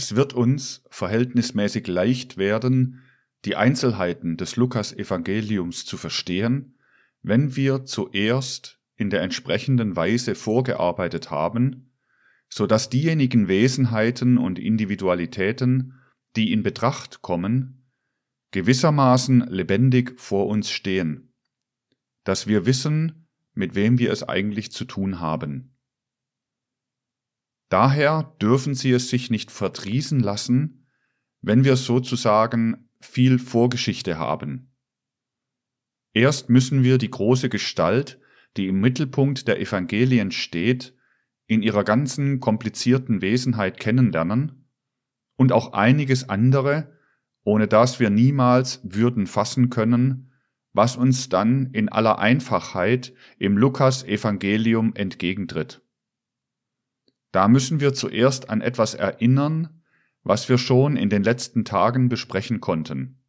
[0.00, 3.02] Es wird uns verhältnismäßig leicht werden,
[3.44, 6.78] die Einzelheiten des Lukas-Evangeliums zu verstehen,
[7.20, 11.92] wenn wir zuerst in der entsprechenden Weise vorgearbeitet haben,
[12.48, 16.00] so dass diejenigen Wesenheiten und Individualitäten,
[16.34, 17.84] die in Betracht kommen,
[18.52, 21.34] gewissermaßen lebendig vor uns stehen,
[22.24, 25.69] dass wir wissen, mit wem wir es eigentlich zu tun haben.
[27.70, 30.88] Daher dürfen sie es sich nicht verdrießen lassen,
[31.40, 34.74] wenn wir sozusagen viel Vorgeschichte haben.
[36.12, 38.20] Erst müssen wir die große Gestalt,
[38.56, 40.96] die im Mittelpunkt der Evangelien steht,
[41.46, 44.68] in ihrer ganzen komplizierten Wesenheit kennenlernen
[45.36, 46.98] und auch einiges andere,
[47.44, 50.32] ohne das wir niemals würden fassen können,
[50.72, 55.82] was uns dann in aller Einfachheit im Lukas Evangelium entgegentritt.
[57.32, 59.82] Da müssen wir zuerst an etwas erinnern,
[60.22, 63.22] was wir schon in den letzten Tagen besprechen konnten,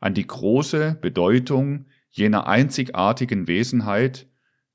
[0.00, 4.28] an die große Bedeutung jener einzigartigen Wesenheit,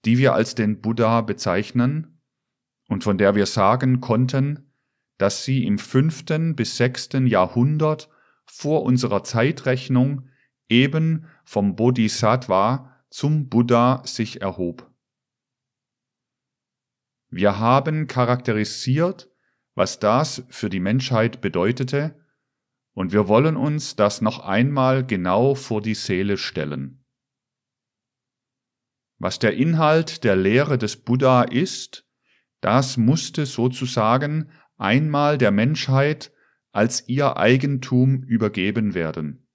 [0.05, 2.22] die wir als den Buddha bezeichnen
[2.88, 4.72] und von der wir sagen konnten,
[5.17, 8.09] dass sie im fünften bis sechsten Jahrhundert
[8.45, 10.30] vor unserer Zeitrechnung
[10.69, 14.92] eben vom Bodhisattva zum Buddha sich erhob.
[17.36, 19.28] Wir haben charakterisiert,
[19.73, 22.23] was das für die Menschheit bedeutete,
[22.94, 27.03] und wir wollen uns das noch einmal genau vor die Seele stellen.
[29.17, 32.08] Was der Inhalt der Lehre des Buddha ist,
[32.62, 36.31] das musste sozusagen einmal der Menschheit
[36.72, 39.47] als ihr Eigentum übergeben werden.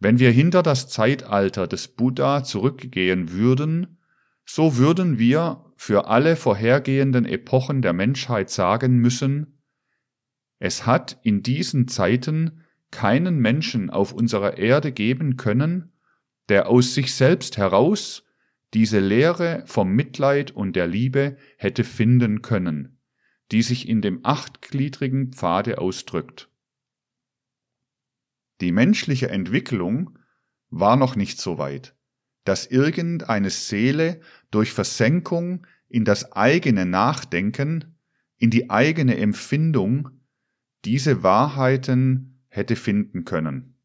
[0.00, 4.00] Wenn wir hinter das Zeitalter des Buddha zurückgehen würden,
[4.44, 9.58] so würden wir für alle vorhergehenden Epochen der Menschheit sagen müssen,
[10.58, 15.92] es hat in diesen Zeiten keinen Menschen auf unserer Erde geben können,
[16.48, 18.24] der aus sich selbst heraus
[18.72, 23.00] diese Lehre vom Mitleid und der Liebe hätte finden können,
[23.52, 26.50] die sich in dem achtgliedrigen Pfade ausdrückt.
[28.60, 30.18] Die menschliche Entwicklung
[30.70, 31.93] war noch nicht so weit
[32.44, 37.96] dass irgendeine Seele durch Versenkung in das eigene Nachdenken,
[38.36, 40.10] in die eigene Empfindung
[40.84, 43.80] diese Wahrheiten hätte finden können.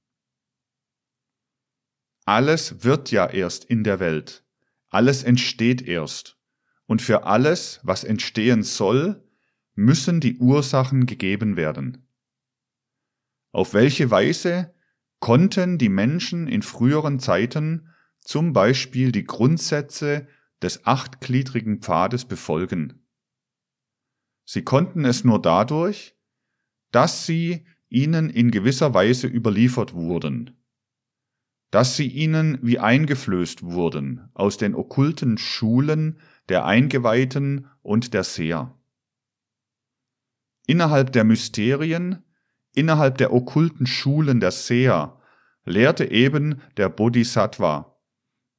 [2.26, 4.44] Alles wird ja erst in der Welt,
[4.90, 6.38] alles entsteht erst,
[6.86, 9.24] und für alles, was entstehen soll,
[9.76, 12.08] müssen die Ursachen gegeben werden.
[13.52, 14.74] Auf welche Weise
[15.20, 17.89] konnten die Menschen in früheren Zeiten
[18.30, 20.28] zum Beispiel die Grundsätze
[20.62, 23.08] des achtgliedrigen Pfades befolgen.
[24.46, 26.16] Sie konnten es nur dadurch,
[26.92, 30.64] dass sie ihnen in gewisser Weise überliefert wurden,
[31.72, 36.20] dass sie ihnen wie eingeflößt wurden aus den okkulten Schulen
[36.50, 38.78] der Eingeweihten und der Seher.
[40.68, 42.24] Innerhalb der Mysterien,
[42.76, 45.20] innerhalb der okkulten Schulen der Seher
[45.66, 47.96] lehrte eben der Bodhisattva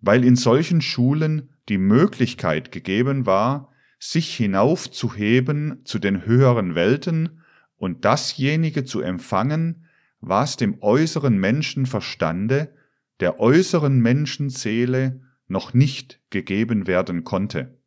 [0.00, 7.42] weil in solchen Schulen die Möglichkeit gegeben war, sich hinaufzuheben zu den höheren Welten
[7.76, 9.86] und dasjenige zu empfangen,
[10.20, 12.74] was dem äußeren Menschenverstande,
[13.20, 17.78] der äußeren Menschenseele noch nicht gegeben werden konnte.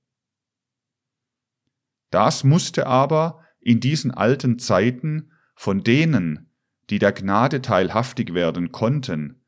[2.11, 6.51] Das musste aber in diesen alten Zeiten von denen,
[6.89, 9.42] die der Gnade teilhaftig werden konnten,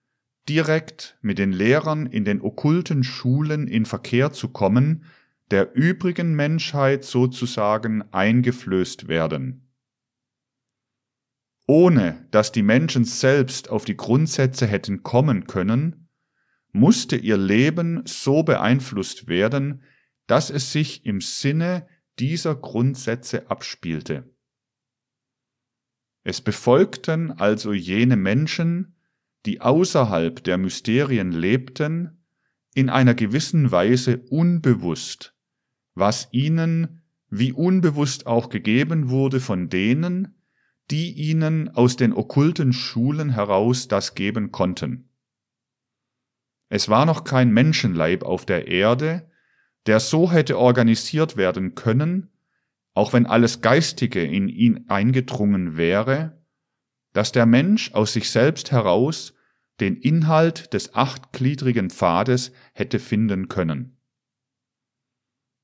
[0.48, 5.06] direkt mit den Lehrern in den okkulten Schulen in Verkehr zu kommen,
[5.52, 9.70] der übrigen Menschheit sozusagen eingeflößt werden.
[11.68, 16.10] Ohne dass die Menschen selbst auf die Grundsätze hätten kommen können,
[16.72, 19.82] musste ihr Leben so beeinflusst werden,
[20.28, 21.88] dass es sich im Sinne
[22.20, 24.30] dieser Grundsätze abspielte.
[26.24, 28.95] Es befolgten also jene Menschen,
[29.46, 32.24] die außerhalb der Mysterien lebten,
[32.74, 35.34] in einer gewissen Weise unbewusst,
[35.94, 40.36] was ihnen wie unbewusst auch gegeben wurde von denen,
[40.92, 45.10] die ihnen aus den okkulten Schulen heraus das geben konnten.
[46.70, 49.30] Es war noch kein Menschenleib auf der Erde,
[49.86, 52.32] der so hätte organisiert werden können,
[52.94, 56.44] auch wenn alles Geistige in ihn eingedrungen wäre,
[57.14, 59.35] dass der Mensch aus sich selbst heraus
[59.80, 63.98] den Inhalt des achtgliedrigen Pfades hätte finden können.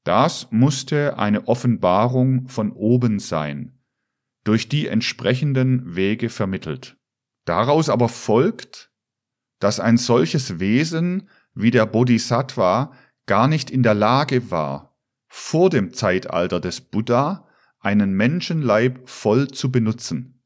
[0.03, 3.79] Das musste eine Offenbarung von oben sein,
[4.43, 6.97] durch die entsprechenden Wege vermittelt.
[7.45, 8.91] Daraus aber folgt,
[9.59, 12.93] dass ein solches Wesen wie der Bodhisattva
[13.27, 14.97] gar nicht in der Lage war,
[15.27, 17.47] vor dem Zeitalter des Buddha
[17.79, 20.43] einen Menschenleib voll zu benutzen.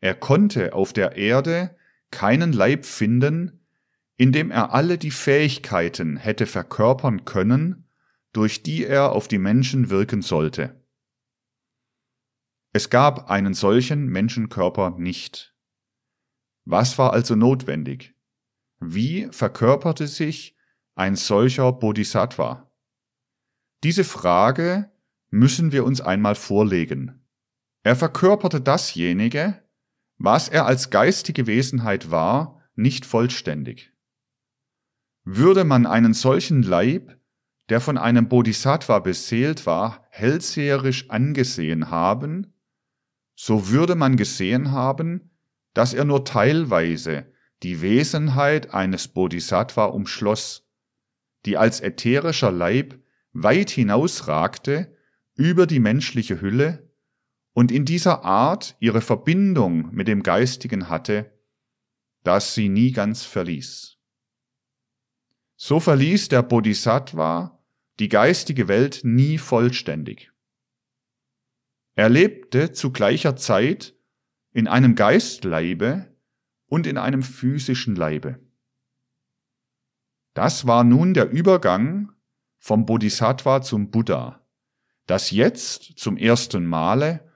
[0.00, 1.76] Er konnte auf der Erde
[2.12, 3.66] keinen Leib finden,
[4.16, 7.88] in dem er alle die Fähigkeiten hätte verkörpern können,
[8.32, 10.80] durch die er auf die Menschen wirken sollte.
[12.72, 15.54] Es gab einen solchen Menschenkörper nicht.
[16.64, 18.14] Was war also notwendig?
[18.78, 20.56] Wie verkörperte sich
[20.94, 22.72] ein solcher Bodhisattva?
[23.82, 24.90] Diese Frage
[25.30, 27.26] müssen wir uns einmal vorlegen.
[27.82, 29.62] Er verkörperte dasjenige,
[30.24, 33.92] was er als geistige Wesenheit war, nicht vollständig.
[35.24, 37.18] Würde man einen solchen Leib,
[37.68, 42.54] der von einem Bodhisattva beseelt war, hellseherisch angesehen haben,
[43.34, 45.32] so würde man gesehen haben,
[45.74, 47.26] dass er nur teilweise
[47.64, 50.68] die Wesenheit eines Bodhisattva umschloss,
[51.46, 52.96] die als ätherischer Leib
[53.32, 54.96] weit hinausragte
[55.34, 56.91] über die menschliche Hülle
[57.52, 61.38] und in dieser Art ihre Verbindung mit dem Geistigen hatte,
[62.22, 63.98] das sie nie ganz verließ.
[65.56, 67.62] So verließ der Bodhisattva
[67.98, 70.32] die geistige Welt nie vollständig.
[71.94, 73.94] Er lebte zu gleicher Zeit
[74.52, 76.14] in einem Geistleibe
[76.66, 78.40] und in einem physischen Leibe.
[80.34, 82.12] Das war nun der Übergang
[82.58, 84.46] vom Bodhisattva zum Buddha,
[85.06, 87.31] dass jetzt zum ersten Male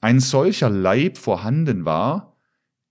[0.00, 2.36] ein solcher Leib vorhanden war,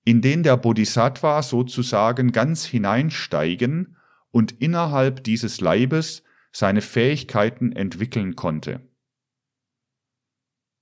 [0.05, 3.97] in den der Bodhisattva sozusagen ganz hineinsteigen
[4.31, 8.81] und innerhalb dieses Leibes seine Fähigkeiten entwickeln konnte.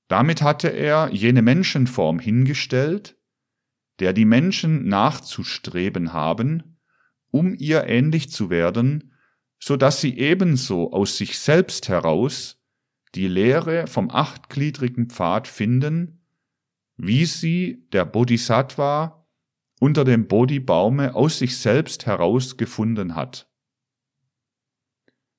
[0.07, 3.17] Damit hatte er jene Menschenform hingestellt,
[3.99, 6.77] der die Menschen nachzustreben haben,
[7.31, 9.13] um ihr ähnlich zu werden,
[9.59, 12.63] so dass sie ebenso aus sich selbst heraus
[13.15, 16.16] die Lehre vom achtgliedrigen Pfad finden,
[16.97, 19.25] wie sie der Bodhisattva
[19.79, 23.47] unter dem Bodhibaume aus sich selbst heraus gefunden hat.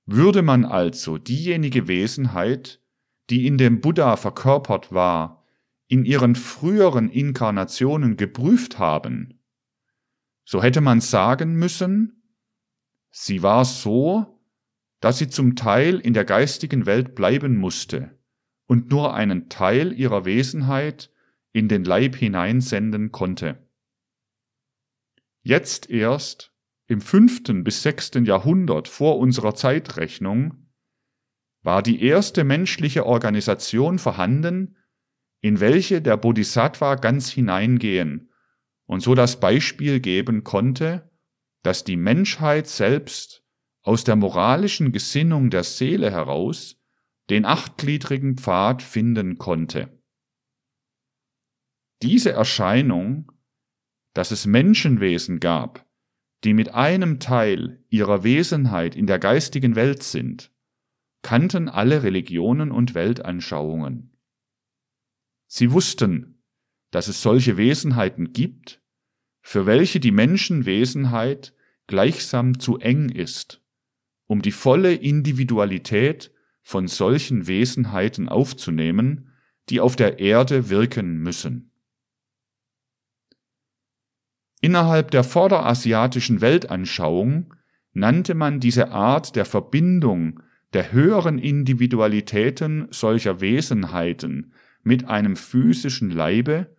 [0.06, 2.80] Würde man also diejenige Wesenheit,
[3.28, 5.44] die in dem Buddha verkörpert war,
[5.88, 9.38] in ihren früheren Inkarnationen geprüft haben,
[10.50, 12.22] so hätte man sagen müssen,
[13.10, 14.40] sie war so,
[14.98, 18.18] dass sie zum Teil in der geistigen Welt bleiben musste
[18.66, 21.10] und nur einen Teil ihrer Wesenheit
[21.52, 23.68] in den Leib hineinsenden konnte.
[25.42, 26.52] Jetzt erst,
[26.86, 30.68] im fünften bis sechsten Jahrhundert vor unserer Zeitrechnung,
[31.62, 34.76] war die erste menschliche Organisation vorhanden,
[35.40, 38.30] in welche der Bodhisattva ganz hineingehen
[38.86, 41.10] und so das Beispiel geben konnte,
[41.62, 43.44] dass die Menschheit selbst
[43.82, 46.76] aus der moralischen Gesinnung der Seele heraus
[47.30, 49.97] den achtgliedrigen Pfad finden konnte.
[52.02, 53.32] Diese Erscheinung,
[54.14, 55.84] dass es Menschenwesen gab,
[56.44, 60.52] die mit einem Teil ihrer Wesenheit in der geistigen Welt sind,
[61.22, 64.16] kannten alle Religionen und Weltanschauungen.
[65.48, 66.42] Sie wussten,
[66.92, 68.80] dass es solche Wesenheiten gibt,
[69.40, 71.54] für welche die Menschenwesenheit
[71.88, 73.60] gleichsam zu eng ist,
[74.26, 79.32] um die volle Individualität von solchen Wesenheiten aufzunehmen,
[79.70, 81.67] die auf der Erde wirken müssen.
[84.60, 87.54] Innerhalb der vorderasiatischen Weltanschauung
[87.92, 90.40] nannte man diese Art der Verbindung
[90.72, 96.76] der höheren Individualitäten solcher Wesenheiten mit einem physischen Leibe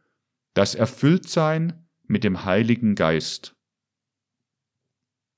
[0.53, 3.55] das Erfülltsein mit dem Heiligen Geist.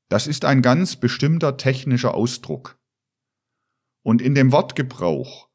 [0.10, 2.80] Das ist ein ganz bestimmter technischer Ausdruck.
[4.04, 5.50] Und in dem Wortgebrauch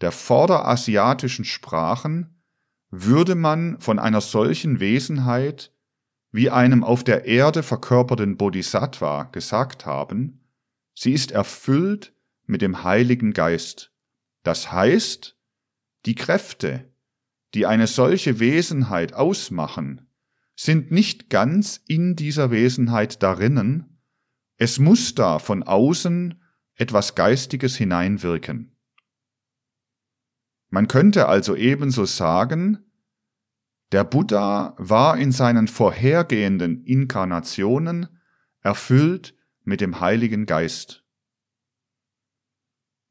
[0.00, 2.44] der vorderasiatischen Sprachen
[2.90, 5.72] würde man von einer solchen Wesenheit
[6.30, 10.40] wie einem auf der Erde verkörperten Bodhisattva gesagt haben,
[10.94, 12.12] sie ist erfüllt
[12.44, 13.92] mit dem Heiligen Geist.
[14.42, 15.36] Das heißt,
[16.06, 16.92] die Kräfte,
[17.54, 20.06] die eine solche Wesenheit ausmachen,
[20.54, 24.00] sind nicht ganz in dieser Wesenheit darinnen,
[24.56, 26.42] es muss da von außen
[26.74, 28.76] etwas Geistiges hineinwirken.
[30.68, 32.87] Man könnte also ebenso sagen,
[33.92, 38.08] der Buddha war in seinen vorhergehenden Inkarnationen
[38.60, 41.04] erfüllt mit dem Heiligen Geist.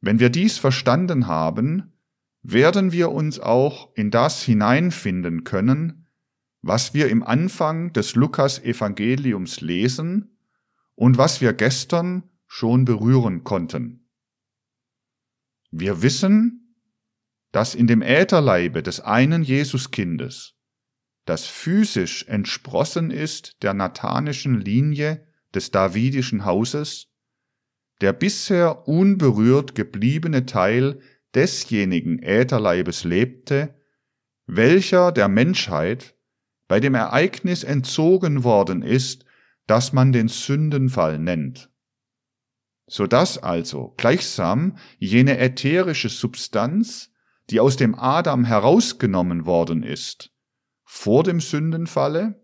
[0.02, 1.94] Wenn wir dies verstanden haben,
[2.44, 6.08] werden wir uns auch in das hineinfinden können,
[6.62, 10.38] was wir im Anfang des Lukas Evangeliums lesen
[10.96, 14.10] und was wir gestern schon berühren konnten.
[15.72, 16.76] Wir wissen,
[17.52, 20.57] dass in dem Ätherleibe des einen Jesuskindes,
[21.28, 27.10] das physisch entsprossen ist der nathanischen Linie des davidischen Hauses,
[28.00, 31.02] der bisher unberührt gebliebene Teil
[31.36, 33.76] desjenigen Ätherleibes lebte,
[34.46, 36.16] welcher der Menschheit
[36.70, 39.26] bei dem Ereignis entzogen worden ist,
[39.66, 41.70] das man den Sündenfall nennt.
[42.86, 47.12] So dass also gleichsam jene ätherische Substanz,
[47.50, 50.32] die aus dem Adam herausgenommen worden ist,
[50.90, 52.42] vor dem Sündenfalle,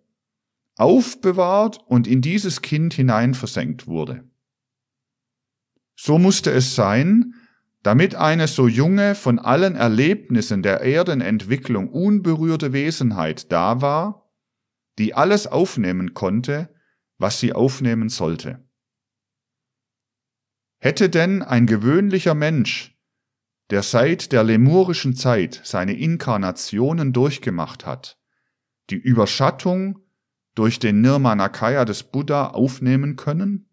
[0.75, 4.29] aufbewahrt und in dieses Kind hinein versenkt wurde.
[5.95, 7.35] So musste es sein,
[7.83, 14.29] damit eine so junge, von allen Erlebnissen der Erdenentwicklung unberührte Wesenheit da war,
[14.99, 16.69] die alles aufnehmen konnte,
[17.17, 18.67] was sie aufnehmen sollte.
[20.79, 22.99] Hätte denn ein gewöhnlicher Mensch,
[23.69, 28.19] der seit der lemurischen Zeit seine Inkarnationen durchgemacht hat,
[28.89, 29.99] die Überschattung
[30.55, 33.69] durch den Nirmanakaya des Buddha aufnehmen können?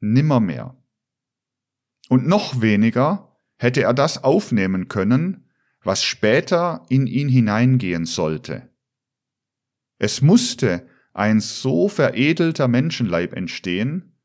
[0.00, 0.76] Nimmermehr.
[2.08, 5.48] Und noch weniger hätte er das aufnehmen können,
[5.82, 8.70] was später in ihn hineingehen sollte.
[9.98, 14.16] Es musste ein so veredelter Menschenleib entstehen,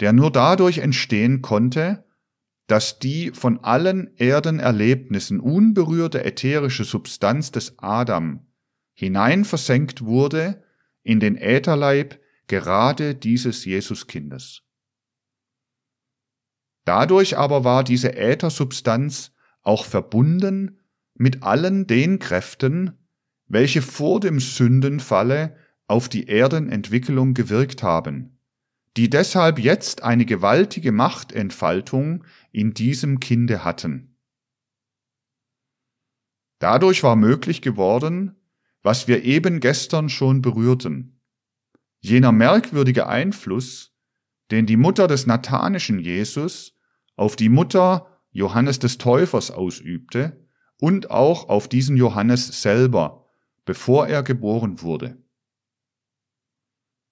[0.00, 2.04] der nur dadurch entstehen konnte,
[2.66, 8.47] dass die von allen Erdenerlebnissen unberührte ätherische Substanz des Adam
[8.98, 10.60] hinein versenkt wurde
[11.04, 14.62] in den Ätherleib gerade dieses Jesuskindes.
[16.84, 20.80] Dadurch aber war diese Äthersubstanz auch verbunden
[21.14, 22.98] mit allen den Kräften,
[23.46, 28.40] welche vor dem Sündenfalle auf die Erdenentwicklung gewirkt haben,
[28.96, 34.16] die deshalb jetzt eine gewaltige Machtentfaltung in diesem Kinde hatten.
[36.58, 38.34] Dadurch war möglich geworden,
[38.82, 41.20] was wir eben gestern schon berührten.
[42.00, 43.94] Jener merkwürdige Einfluss,
[44.50, 46.76] den die Mutter des nathanischen Jesus
[47.16, 50.46] auf die Mutter Johannes des Täufers ausübte
[50.80, 53.26] und auch auf diesen Johannes selber,
[53.64, 55.18] bevor er geboren wurde.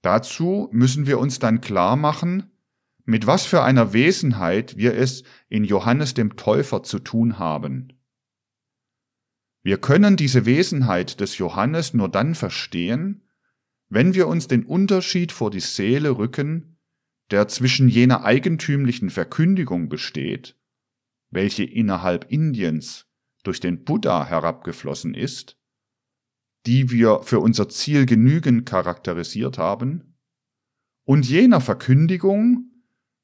[0.03, 2.53] Dazu müssen wir uns dann klar machen,
[3.05, 7.93] mit was für einer Wesenheit wir es in Johannes dem Täufer zu tun haben.
[9.67, 13.23] Wir können diese Wesenheit des Johannes nur dann verstehen,
[13.89, 16.79] wenn wir uns den Unterschied vor die Seele rücken,
[17.33, 20.57] der zwischen jener eigentümlichen Verkündigung besteht,
[21.31, 23.09] welche innerhalb Indiens
[23.43, 25.59] durch den Buddha herabgeflossen ist,
[26.67, 30.17] die wir für unser Ziel genügend charakterisiert haben,
[31.03, 32.71] und jener Verkündigung,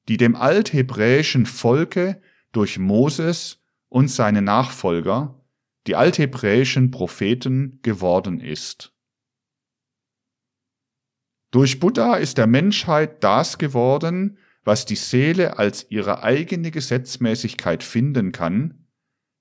[0.08, 2.20] die dem althebräischen Volke
[2.50, 5.38] durch Moses und seine Nachfolger,
[5.86, 8.92] die althebräischen Propheten, geworden ist.
[11.50, 18.32] Durch Buddha ist der Menschheit das geworden, was die Seele als ihre eigene Gesetzmäßigkeit finden
[18.32, 18.86] kann,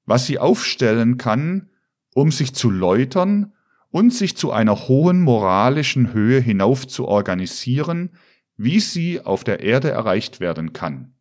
[0.05, 1.69] was sie aufstellen kann,
[2.13, 3.53] um sich zu läutern
[3.91, 8.17] und sich zu einer hohen moralischen Höhe hinauf zu organisieren,
[8.57, 11.15] wie sie auf der Erde erreicht werden kann.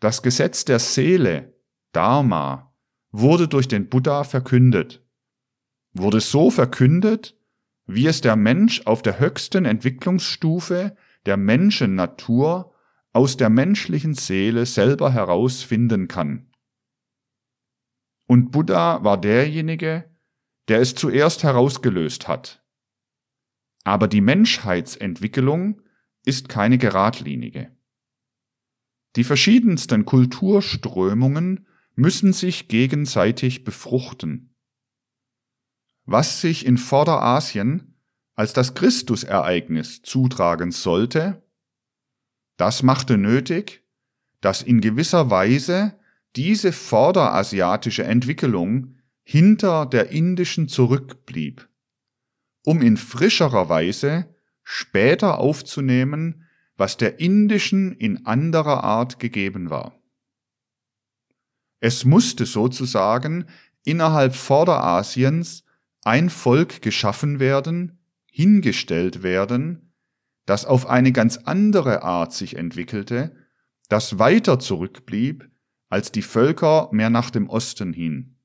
[0.00, 1.51] Das Gesetz der Seele,
[1.92, 2.74] Dharma,
[3.10, 5.06] wurde durch den Buddha verkündet,
[5.92, 7.38] wurde so verkündet,
[7.86, 10.96] wie es der Mensch auf der höchsten Entwicklungsstufe
[11.26, 12.74] der Menschennatur
[13.12, 16.50] aus der menschlichen Seele selber herausfinden kann.
[18.26, 20.10] Und Buddha war derjenige,
[20.68, 22.64] der es zuerst herausgelöst hat.
[23.84, 25.82] Aber die Menschheitsentwicklung
[26.24, 27.76] ist keine geradlinige.
[29.16, 34.52] Die verschiedensten Kulturströmungen müssen sich gegenseitig befruchten
[36.04, 37.94] was sich in Vorderasien
[38.34, 41.42] als das Christusereignis zutragen sollte,
[42.56, 43.84] das machte nötig,
[44.40, 45.98] dass in gewisser Weise
[46.34, 51.68] diese vorderasiatische Entwicklung hinter der indischen zurückblieb,
[52.64, 54.34] um in frischerer Weise
[54.64, 60.01] später aufzunehmen, was der indischen in anderer Art gegeben war.
[61.82, 63.46] Es musste sozusagen
[63.84, 65.64] innerhalb Vorderasiens
[66.04, 67.98] ein Volk geschaffen werden,
[68.30, 69.92] hingestellt werden,
[70.46, 73.34] das auf eine ganz andere Art sich entwickelte,
[73.88, 75.50] das weiter zurückblieb
[75.88, 78.38] als die Völker mehr nach dem Osten hin.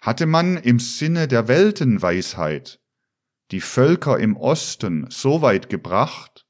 [0.00, 2.80] Hatte man im Sinne der Weltenweisheit
[3.50, 6.46] die Völker im Osten so weit gebracht,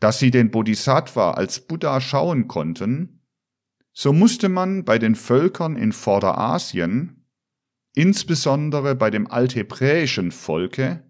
[0.00, 3.21] dass sie den Bodhisattva als Buddha schauen konnten,
[3.92, 7.26] so musste man bei den Völkern in Vorderasien,
[7.94, 11.04] insbesondere bei dem althebräischen Volke,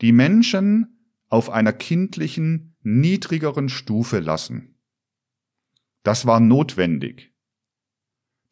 [0.00, 4.78] die Menschen auf einer kindlichen, niedrigeren Stufe lassen.
[6.02, 7.34] Das war notwendig.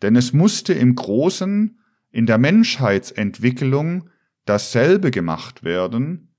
[0.03, 1.81] Denn es musste im Großen
[2.11, 4.11] in der Menschheitsentwicklung
[4.45, 6.35] dasselbe gemacht werden,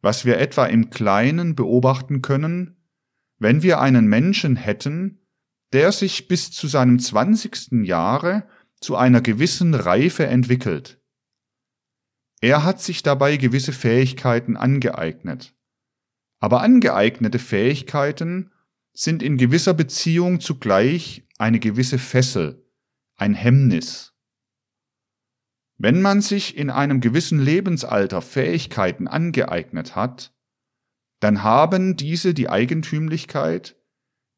[0.00, 2.76] was wir etwa im Kleinen beobachten können,
[3.38, 5.26] wenn wir einen Menschen hätten,
[5.72, 8.48] der sich bis zu seinem zwanzigsten Jahre
[8.80, 11.00] zu einer gewissen Reife entwickelt.
[12.40, 15.54] Er hat sich dabei gewisse Fähigkeiten angeeignet.
[16.40, 18.52] Aber angeeignete Fähigkeiten
[18.92, 22.64] sind in gewisser Beziehung zugleich eine gewisse Fessel,
[23.16, 24.14] ein Hemmnis.
[25.76, 30.34] Wenn man sich in einem gewissen Lebensalter Fähigkeiten angeeignet hat,
[31.20, 33.76] dann haben diese die Eigentümlichkeit,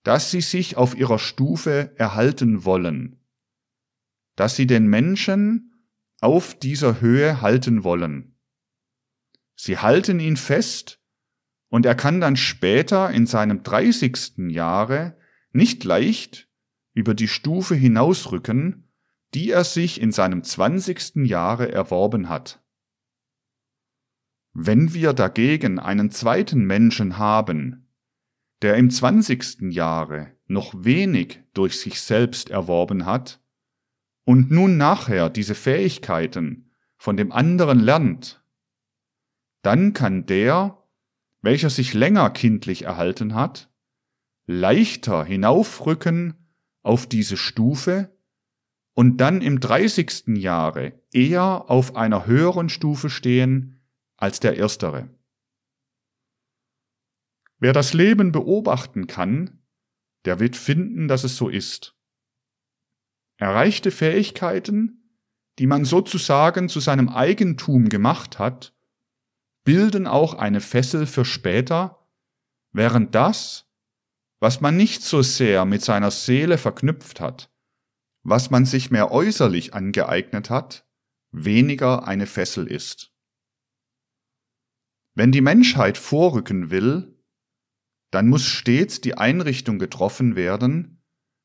[0.03, 3.21] dass sie sich auf ihrer Stufe erhalten wollen,
[4.37, 5.87] dass sie den Menschen
[6.21, 8.37] auf dieser Höhe halten wollen.
[9.57, 10.99] Sie halten ihn fest,
[11.69, 15.17] und er kann dann später in seinem dreißigsten Jahre
[15.53, 16.49] nicht leicht
[16.95, 18.91] über die Stufe hinausrücken,
[19.35, 22.63] die er sich in seinem zwanzigsten Jahre erworben hat.
[24.53, 27.80] Wenn wir dagegen einen zweiten Menschen haben,
[28.63, 33.41] der im zwanzigsten Jahre noch wenig durch sich selbst erworben hat
[34.25, 38.45] und nun nachher diese Fähigkeiten von dem anderen lernt,
[39.63, 40.83] dann kann der,
[41.43, 43.71] welcher sich länger kindlich erhalten hat,
[44.47, 46.35] leichter hinaufrücken
[46.83, 48.15] auf diese Stufe
[48.95, 53.81] und dann im dreißigsten Jahre eher auf einer höheren Stufe stehen
[54.17, 55.09] als der erstere.
[57.61, 59.63] Wer das Leben beobachten kann,
[60.25, 61.95] der wird finden, dass es so ist.
[63.37, 65.15] Erreichte Fähigkeiten,
[65.59, 68.75] die man sozusagen zu seinem Eigentum gemacht hat,
[69.63, 72.07] bilden auch eine Fessel für später,
[72.73, 73.67] während das,
[74.41, 77.51] was man nicht so sehr mit seiner Seele verknüpft hat,
[78.23, 80.87] was man sich mehr äußerlich angeeignet hat,
[81.31, 83.13] weniger eine Fessel ist.
[85.15, 87.10] Wenn die Menschheit vorrücken will,
[88.11, 91.03] dann muss stets die Einrichtung getroffen werden,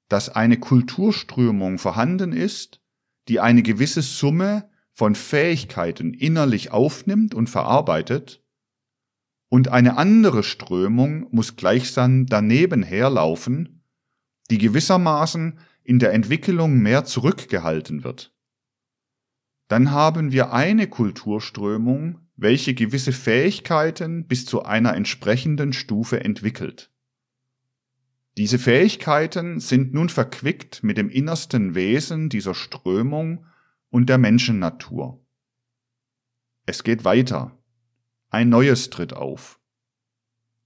[0.09, 2.81] dass eine Kulturströmung vorhanden ist,
[3.27, 8.41] die eine gewisse Summe von Fähigkeiten innerlich aufnimmt und verarbeitet,
[9.49, 13.83] und eine andere Strömung muss gleichsam daneben herlaufen,
[14.49, 18.33] die gewissermaßen in der Entwicklung mehr zurückgehalten wird.
[19.67, 26.91] Dann haben wir eine Kulturströmung, welche gewisse Fähigkeiten bis zu einer entsprechenden Stufe entwickelt.
[28.37, 33.45] Diese Fähigkeiten sind nun verquickt mit dem innersten Wesen dieser Strömung
[33.89, 35.25] und der Menschennatur.
[36.65, 37.57] Es geht weiter.
[38.29, 39.59] Ein neues tritt auf.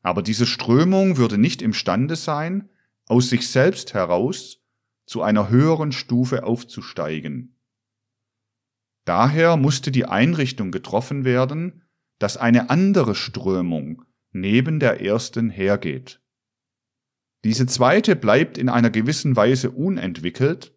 [0.02, 2.70] Aber diese Strömung würde nicht imstande sein,
[3.08, 4.64] aus sich selbst heraus
[5.06, 7.59] zu einer höheren Stufe aufzusteigen.
[9.10, 11.82] Daher musste die Einrichtung getroffen werden,
[12.20, 16.22] dass eine andere Strömung neben der ersten hergeht.
[17.44, 20.76] Diese zweite bleibt in einer gewissen Weise unentwickelt,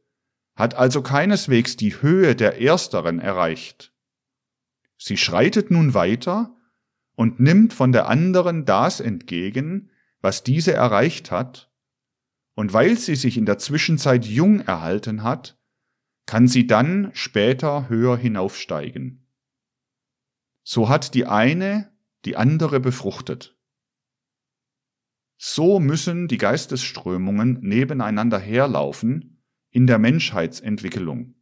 [0.55, 3.93] hat also keineswegs die Höhe der ersteren erreicht.
[4.97, 6.57] Sie schreitet nun weiter
[7.15, 9.91] und nimmt von der anderen das entgegen,
[10.23, 11.71] was diese erreicht hat,
[12.55, 15.59] und weil sie sich in der Zwischenzeit jung erhalten hat,
[16.27, 19.27] kann sie dann später höher hinaufsteigen.
[20.63, 21.93] So hat die eine
[22.25, 23.57] die andere befruchtet.
[25.37, 31.35] So müssen die Geistesströmungen nebeneinander herlaufen in der Menschheitsentwicklung.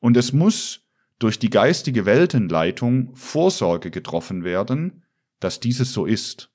[0.00, 5.04] Und es muss durch die geistige Weltenleitung Vorsorge getroffen werden,
[5.40, 6.50] dass dieses so ist.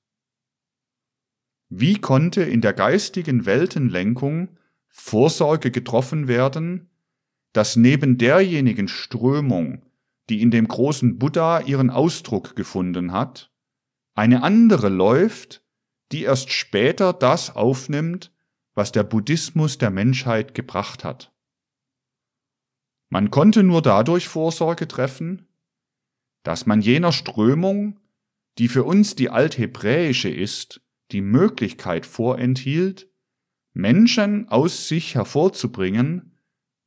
[1.68, 6.90] Wie konnte in der geistigen Weltenlenkung Vorsorge getroffen werden,
[7.54, 9.86] dass neben derjenigen Strömung,
[10.28, 13.52] die in dem großen Buddha ihren Ausdruck gefunden hat,
[14.14, 15.62] eine andere läuft,
[16.12, 18.32] die erst später das aufnimmt,
[18.74, 21.32] was der Buddhismus der Menschheit gebracht hat.
[23.08, 25.46] Man konnte nur dadurch Vorsorge treffen,
[26.42, 28.00] dass man jener Strömung,
[28.58, 30.80] die für uns die althebräische ist,
[31.12, 33.08] die Möglichkeit vorenthielt,
[33.72, 36.33] Menschen aus sich hervorzubringen,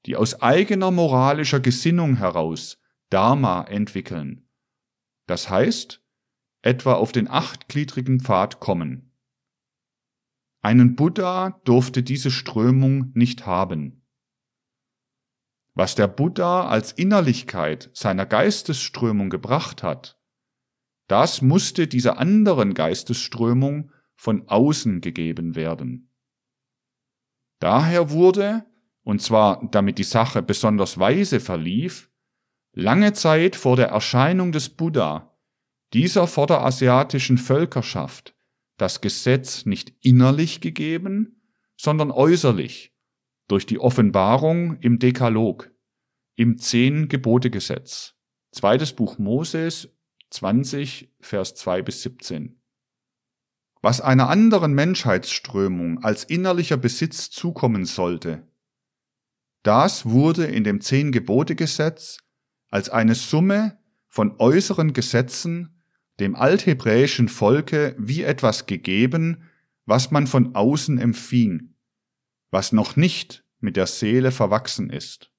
[0.06, 2.80] die aus eigener moralischer Gesinnung heraus
[3.10, 4.48] Dharma entwickeln.
[5.26, 6.04] Das heißt,
[6.62, 9.14] etwa auf den achtgliedrigen Pfad kommen.
[10.62, 14.06] Einen Buddha durfte diese Strömung nicht haben.
[15.74, 20.20] Was der Buddha als Innerlichkeit seiner Geistesströmung gebracht hat,
[21.08, 26.12] das musste dieser anderen Geistesströmung von außen gegeben werden.
[27.60, 28.66] Daher wurde,
[29.08, 32.12] und zwar damit die Sache besonders weise verlief,
[32.74, 35.34] lange Zeit vor der Erscheinung des Buddha
[35.94, 38.36] dieser vorderasiatischen Völkerschaft
[38.76, 41.42] das Gesetz nicht innerlich gegeben,
[41.78, 42.94] sondern äußerlich
[43.48, 45.72] durch die Offenbarung im Dekalog,
[46.36, 48.16] im Zehn-Gebote-Gesetz.
[48.52, 49.88] Zweites Buch Moses
[50.32, 52.62] 20, Vers 2 bis 17.
[53.82, 58.47] Was einer anderen Menschheitsströmung als innerlicher Besitz zukommen sollte,
[59.68, 62.20] das wurde in dem Zehn-Gebote-Gesetz
[62.70, 63.78] als eine Summe
[64.08, 65.84] von äußeren Gesetzen
[66.22, 69.44] dem althebräischen Volke wie etwas gegeben,
[69.86, 71.76] was man von außen empfing,
[72.50, 75.34] was noch nicht mit der Seele verwachsen ist.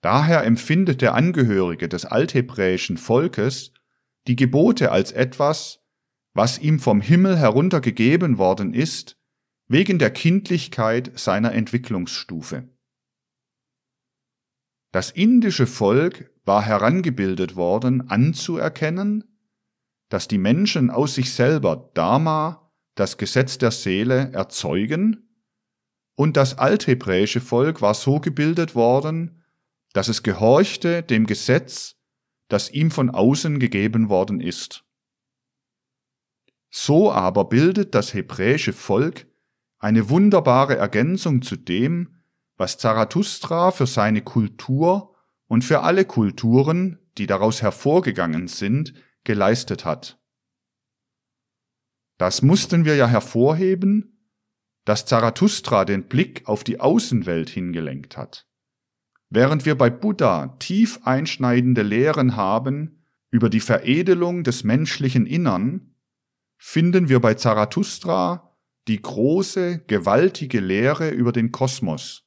[0.00, 3.72] Daher empfindet der Angehörige des althebräischen Volkes
[4.26, 5.78] die Gebote als etwas,
[6.34, 9.16] was ihm vom Himmel heruntergegeben worden ist,
[9.68, 12.71] wegen der Kindlichkeit seiner Entwicklungsstufe.
[14.92, 19.24] Das indische Volk war herangebildet worden, anzuerkennen,
[20.10, 25.28] dass die Menschen aus sich selber Dharma, das Gesetz der Seele, erzeugen,
[26.14, 29.42] und das althebräische Volk war so gebildet worden,
[29.94, 31.96] dass es gehorchte dem Gesetz,
[32.48, 34.84] das ihm von außen gegeben worden ist.
[36.70, 39.26] So aber bildet das hebräische Volk
[39.78, 42.11] eine wunderbare Ergänzung zu dem,
[42.62, 45.16] was Zarathustra für seine Kultur
[45.48, 48.94] und für alle Kulturen, die daraus hervorgegangen sind,
[49.24, 50.20] geleistet hat.
[52.18, 54.28] Das mussten wir ja hervorheben,
[54.84, 58.46] dass Zarathustra den Blick auf die Außenwelt hingelenkt hat.
[59.28, 65.96] Während wir bei Buddha tief einschneidende Lehren haben über die Veredelung des menschlichen Innern,
[66.58, 72.22] finden wir bei Zarathustra die große, gewaltige Lehre über den Kosmos.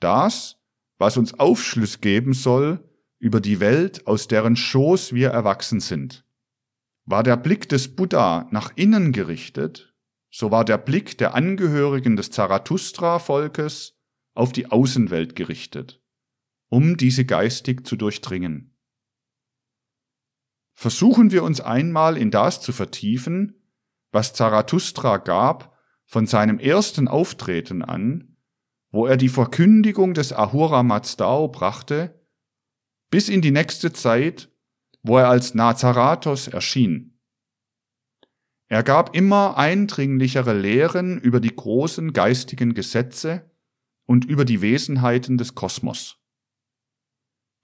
[0.00, 0.56] Das,
[0.98, 2.84] was uns Aufschluss geben soll
[3.18, 6.24] über die Welt, aus deren Schoß wir erwachsen sind.
[7.04, 9.94] War der Blick des Buddha nach innen gerichtet,
[10.30, 13.98] so war der Blick der Angehörigen des Zarathustra-Volkes
[14.34, 16.02] auf die Außenwelt gerichtet,
[16.68, 18.76] um diese geistig zu durchdringen.
[20.72, 23.60] Versuchen wir uns einmal in das zu vertiefen,
[24.12, 28.29] was Zarathustra gab von seinem ersten Auftreten an,
[28.90, 32.20] wo er die Verkündigung des Ahura Mazdao brachte,
[33.10, 34.50] bis in die nächste Zeit,
[35.02, 37.18] wo er als Nazaratos erschien.
[38.68, 43.50] Er gab immer eindringlichere Lehren über die großen geistigen Gesetze
[44.06, 46.18] und über die Wesenheiten des Kosmos.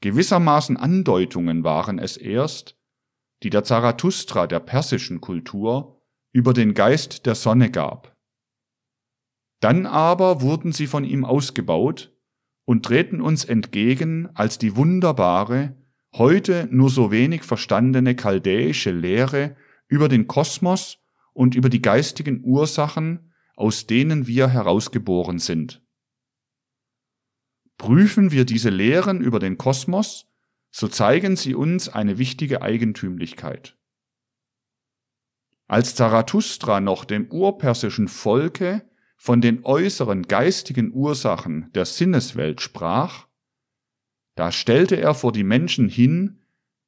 [0.00, 2.76] Gewissermaßen Andeutungen waren es erst,
[3.42, 8.15] die der Zarathustra der persischen Kultur über den Geist der Sonne gab.
[9.66, 12.16] Dann aber wurden sie von ihm ausgebaut
[12.66, 15.74] und treten uns entgegen als die wunderbare,
[16.14, 19.56] heute nur so wenig verstandene chaldäische Lehre
[19.88, 20.98] über den Kosmos
[21.32, 25.84] und über die geistigen Ursachen, aus denen wir herausgeboren sind.
[27.76, 30.28] Prüfen wir diese Lehren über den Kosmos,
[30.70, 33.76] so zeigen sie uns eine wichtige Eigentümlichkeit.
[35.66, 43.26] Als Zarathustra noch dem urpersischen Volke von den äußeren geistigen Ursachen der Sinneswelt sprach,
[44.36, 46.42] da stellte er vor die Menschen hin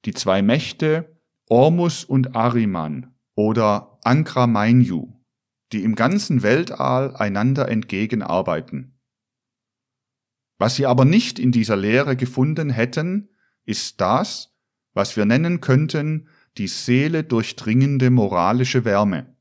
[0.05, 5.15] die zwei Mächte Ormus und Ariman oder Ankra Mainyu,
[5.73, 8.99] die im ganzen Weltall einander entgegenarbeiten.
[10.59, 13.31] Was sie aber nicht in dieser Lehre gefunden hätten,
[13.65, 14.55] ist das,
[14.93, 19.37] was wir nennen könnten, die Seele durchdringende moralische Wärme.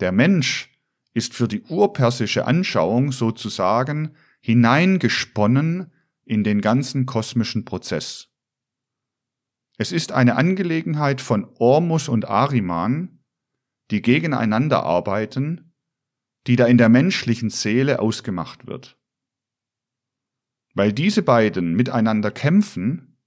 [0.00, 0.71] Der Mensch
[1.14, 5.92] ist für die urpersische Anschauung sozusagen hineingesponnen
[6.24, 8.28] in den ganzen kosmischen Prozess.
[9.78, 13.18] Es ist eine Angelegenheit von Ormus und Ariman,
[13.90, 15.74] die gegeneinander arbeiten,
[16.46, 18.98] die da in der menschlichen Seele ausgemacht wird.
[20.74, 23.18] Weil diese beiden miteinander kämpfen,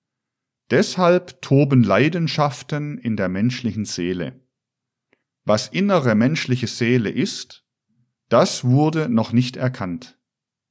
[0.72, 4.42] deshalb toben Leidenschaften in der menschlichen Seele.
[5.44, 7.65] Was innere menschliche Seele ist,
[8.36, 10.20] Das wurde noch nicht erkannt.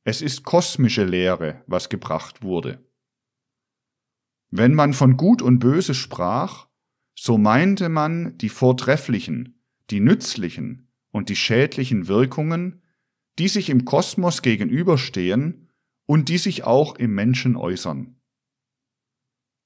[0.05, 2.87] Es ist kosmische Lehre, was gebracht wurde.
[4.51, 6.69] Wenn man von Gut und Böse sprach,
[7.19, 12.83] so meinte man die vortrefflichen, die nützlichen und die schädlichen Wirkungen,
[13.39, 15.71] die sich im Kosmos gegenüberstehen
[16.05, 18.21] und die sich auch im Menschen äußern.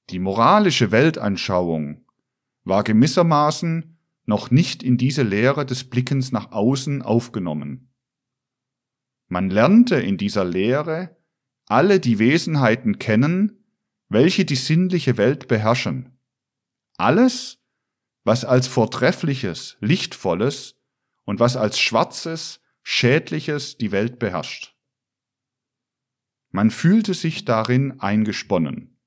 [0.09, 2.05] Die moralische Weltanschauung
[2.63, 7.88] war gewissermaßen noch nicht in diese Lehre des Blickens nach außen aufgenommen.
[9.29, 11.15] Man lernte in dieser Lehre
[11.67, 13.63] alle die Wesenheiten kennen,
[14.09, 16.17] welche die sinnliche Welt beherrschen.
[16.97, 17.59] Alles,
[18.23, 20.75] was als Vortreffliches, Lichtvolles
[21.25, 24.75] und was als Schwarzes, Schädliches die Welt beherrscht.
[26.49, 28.97] Man fühlte sich darin eingesponnen.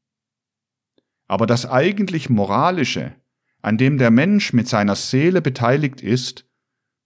[1.27, 3.17] Aber das eigentlich Moralische,
[3.61, 6.49] an dem der Mensch mit seiner Seele beteiligt ist,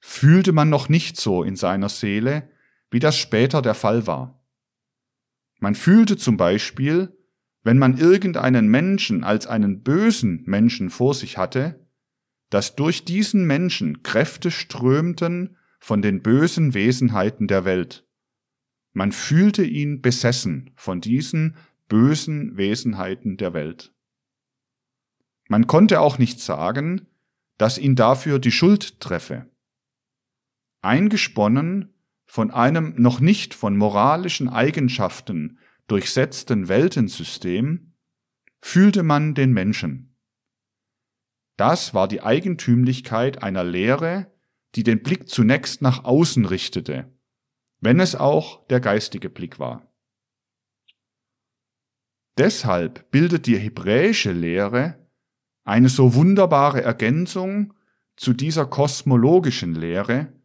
[0.00, 2.50] fühlte man noch nicht so in seiner Seele,
[2.90, 4.42] wie das später der Fall war.
[5.58, 7.16] Man fühlte zum Beispiel,
[7.62, 11.86] wenn man irgendeinen Menschen als einen bösen Menschen vor sich hatte,
[12.50, 18.06] dass durch diesen Menschen Kräfte strömten von den bösen Wesenheiten der Welt.
[18.92, 21.56] Man fühlte ihn besessen von diesen
[21.88, 23.92] bösen Wesenheiten der Welt.
[25.48, 27.06] Man konnte auch nicht sagen,
[27.58, 29.50] dass ihn dafür die Schuld treffe.
[30.82, 31.94] Eingesponnen
[32.36, 37.94] von einem noch nicht von moralischen Eigenschaften durchsetzten Weltensystem
[38.60, 40.14] fühlte man den Menschen.
[41.56, 44.30] Das war die Eigentümlichkeit einer Lehre,
[44.74, 47.10] die den Blick zunächst nach außen richtete,
[47.80, 49.90] wenn es auch der geistige Blick war.
[52.36, 55.08] Deshalb bildet die hebräische Lehre
[55.64, 57.72] eine so wunderbare Ergänzung
[58.14, 60.35] zu dieser kosmologischen Lehre,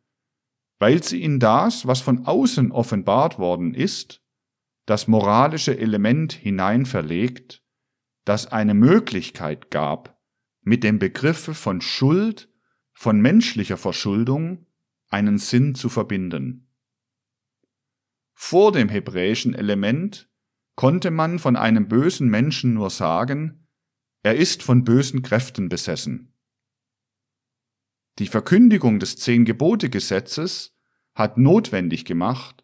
[0.82, 4.24] weil sie in das, was von außen offenbart worden ist,
[4.88, 7.64] das moralische Element hinein verlegt,
[8.26, 10.20] das eine Möglichkeit gab,
[10.64, 12.50] mit dem Begriffe von Schuld,
[12.94, 14.66] von menschlicher Verschuldung
[15.08, 16.68] einen Sinn zu verbinden.
[18.34, 20.32] Vor dem hebräischen Element
[20.74, 23.68] konnte man von einem bösen Menschen nur sagen,
[24.24, 26.31] er ist von bösen Kräften besessen.
[28.20, 30.76] Die Verkündigung des Zehn-Gebote-Gesetzes
[31.14, 32.64] hat notwendig gemacht,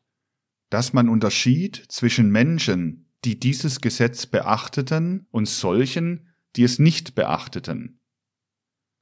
[0.69, 7.99] dass man unterschied zwischen Menschen, die dieses Gesetz beachteten, und solchen, die es nicht beachteten.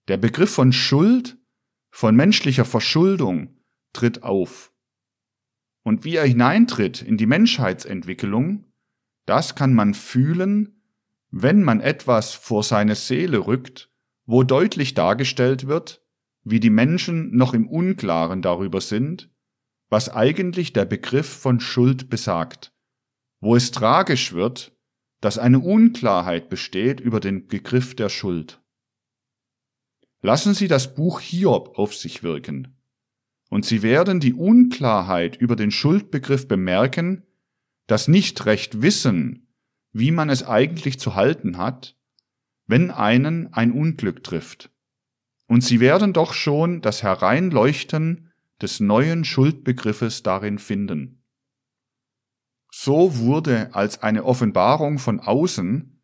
[0.07, 1.37] Der Begriff von Schuld,
[1.89, 3.59] von menschlicher Verschuldung
[3.93, 4.71] tritt auf.
[5.83, 8.65] Und wie er hineintritt in die Menschheitsentwicklung,
[9.25, 10.75] das kann man fühlen
[11.37, 13.91] wenn man etwas vor seine Seele rückt,
[14.25, 16.01] wo deutlich dargestellt wird,
[16.45, 19.29] wie die Menschen noch im Unklaren darüber sind,
[19.89, 22.71] was eigentlich der Begriff von Schuld besagt,
[23.41, 24.71] wo es tragisch wird,
[25.21, 28.61] dass eine Unklarheit besteht über den Begriff der Schuld.
[30.21, 32.77] Lassen Sie das Buch Hiob auf sich wirken,
[33.49, 37.23] und Sie werden die Unklarheit über den Schuldbegriff bemerken,
[37.87, 39.47] das nicht recht wissen,
[39.93, 41.95] wie man es eigentlich zu halten hat,
[42.67, 44.71] wenn einen ein Unglück trifft.
[45.47, 48.31] Und sie werden doch schon das Hereinleuchten
[48.61, 51.23] des neuen Schuldbegriffes darin finden.
[52.71, 56.01] So wurde als eine Offenbarung von außen,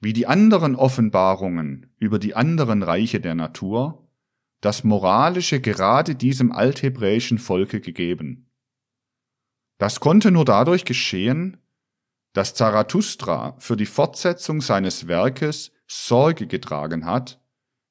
[0.00, 4.08] wie die anderen Offenbarungen über die anderen Reiche der Natur,
[4.60, 8.50] das Moralische gerade diesem althebräischen Volke gegeben.
[9.78, 11.58] Das konnte nur dadurch geschehen,
[12.32, 17.40] dass Zarathustra für die Fortsetzung seines Werkes Sorge getragen hat,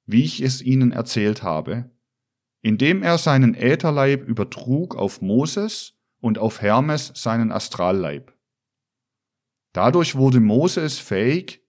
[0.05, 1.91] wie ich es Ihnen erzählt habe,
[2.61, 8.33] indem er seinen Ätherleib übertrug auf Moses und auf Hermes seinen Astralleib.
[9.73, 11.61] Dadurch wurde Moses fähig,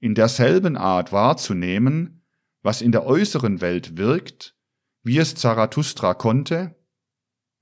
[0.00, 2.24] in derselben Art wahrzunehmen,
[2.62, 4.56] was in der äußeren Welt wirkt,
[5.02, 6.76] wie es Zarathustra konnte,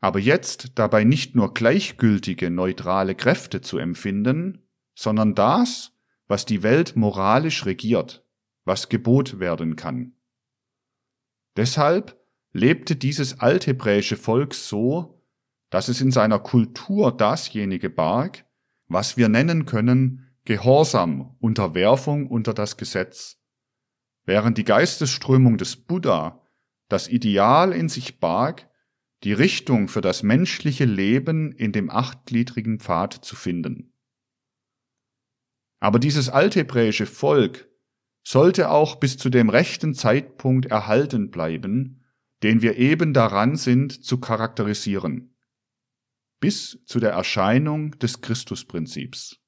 [0.00, 5.92] aber jetzt dabei nicht nur gleichgültige, neutrale Kräfte zu empfinden, sondern das,
[6.28, 8.24] was die Welt moralisch regiert,
[8.64, 10.15] was Gebot werden kann.
[11.56, 12.20] Deshalb
[12.52, 15.22] lebte dieses althebräische Volk so,
[15.70, 18.44] dass es in seiner Kultur dasjenige barg,
[18.88, 23.42] was wir nennen können Gehorsam, Unterwerfung unter das Gesetz,
[24.24, 26.40] während die Geistesströmung des Buddha
[26.88, 28.70] das Ideal in sich barg,
[29.24, 33.92] die Richtung für das menschliche Leben in dem achtgliedrigen Pfad zu finden.
[35.80, 37.68] Aber dieses althebräische Volk
[38.28, 42.04] sollte auch bis zu dem rechten Zeitpunkt erhalten bleiben,
[42.42, 45.32] den wir eben daran sind zu charakterisieren.
[46.40, 49.38] bis zu der Erscheinung des Christusprinzips.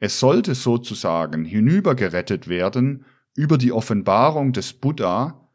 [0.00, 5.50] Es sollte sozusagen hinübergerettet werden über die Offenbarung des Buddha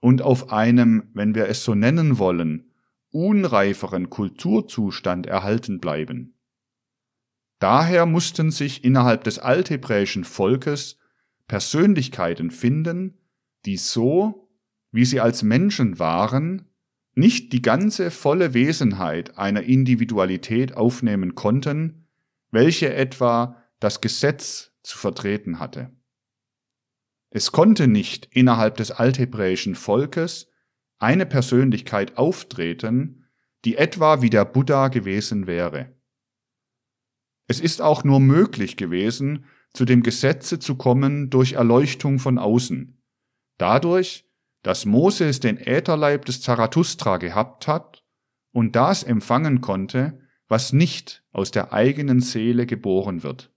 [0.00, 2.74] und auf einem, wenn wir es so nennen wollen,
[3.10, 6.36] unreiferen Kulturzustand erhalten bleiben.
[7.60, 10.98] Daher mussten sich innerhalb des althebräischen Volkes
[11.46, 13.18] Persönlichkeiten finden,
[13.64, 14.48] die so,
[14.90, 16.70] wie sie als Menschen waren,
[17.14, 22.08] nicht die ganze volle Wesenheit einer Individualität aufnehmen konnten,
[22.50, 25.90] welche etwa das Gesetz zu vertreten hatte.
[27.30, 30.48] Es konnte nicht innerhalb des althebräischen Volkes
[30.98, 33.24] eine Persönlichkeit auftreten,
[33.64, 35.94] die etwa wie der Buddha gewesen wäre.
[37.46, 43.02] Es ist auch nur möglich gewesen, zu dem Gesetze zu kommen durch Erleuchtung von außen,
[43.58, 44.24] dadurch,
[44.62, 48.02] dass Moses den Ätherleib des Zarathustra gehabt hat
[48.52, 53.52] und das empfangen konnte, was nicht aus der eigenen Seele geboren wird.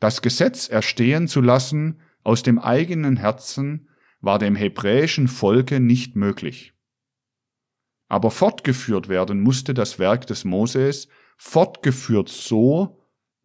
[0.00, 3.88] Das Gesetz erstehen zu lassen aus dem eigenen Herzen
[4.20, 6.74] war dem hebräischen Volke nicht möglich.
[8.08, 12.97] Aber fortgeführt werden musste das Werk des Moses, fortgeführt so,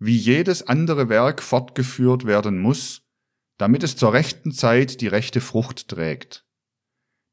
[0.05, 3.03] wie jedes andere Werk fortgeführt werden muss,
[3.57, 6.45] damit es zur rechten Zeit die rechte Frucht trägt.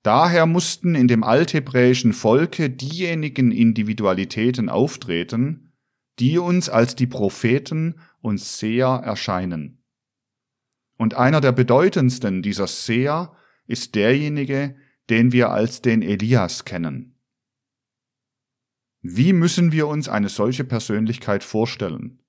[0.05, 5.73] Daher mussten in dem althebräischen Volke diejenigen Individualitäten auftreten,
[6.21, 9.83] die uns als die Propheten und Seher erscheinen.
[10.97, 13.35] Und einer der bedeutendsten dieser Seher
[13.67, 14.77] ist derjenige,
[15.09, 17.19] den wir als den Elias kennen.
[19.03, 22.20] Wie müssen wir uns eine solche Persönlichkeit vorstellen?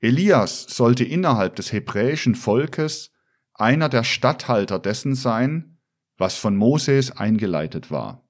[0.00, 3.12] Elias sollte innerhalb des hebräischen Volkes
[3.54, 5.78] einer der Statthalter dessen sein,
[6.16, 8.26] was von Moses eingeleitet war.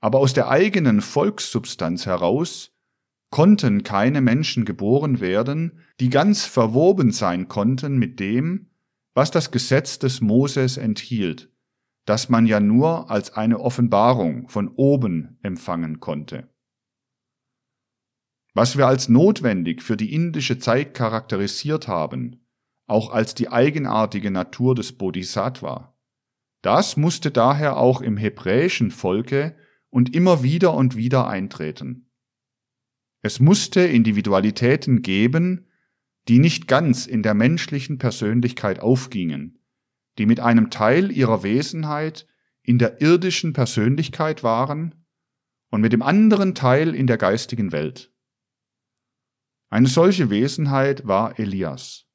[0.00, 2.72] Aber aus der eigenen Volkssubstanz heraus
[3.30, 8.70] konnten keine Menschen geboren werden, die ganz verwoben sein konnten mit dem,
[9.14, 11.50] was das Gesetz des Moses enthielt,
[12.04, 16.51] das man ja nur als eine Offenbarung von oben empfangen konnte.
[18.54, 22.44] Was wir als notwendig für die indische Zeit charakterisiert haben,
[22.86, 25.96] auch als die eigenartige Natur des Bodhisattva,
[26.60, 29.56] das musste daher auch im hebräischen Volke
[29.90, 32.10] und immer wieder und wieder eintreten.
[33.20, 35.66] Es musste Individualitäten geben,
[36.28, 39.58] die nicht ganz in der menschlichen Persönlichkeit aufgingen,
[40.18, 42.26] die mit einem Teil ihrer Wesenheit
[42.62, 44.94] in der irdischen Persönlichkeit waren
[45.70, 48.11] und mit dem anderen Teil in der geistigen Welt.
[49.72, 52.06] Eine solche Wesenheit war Elias.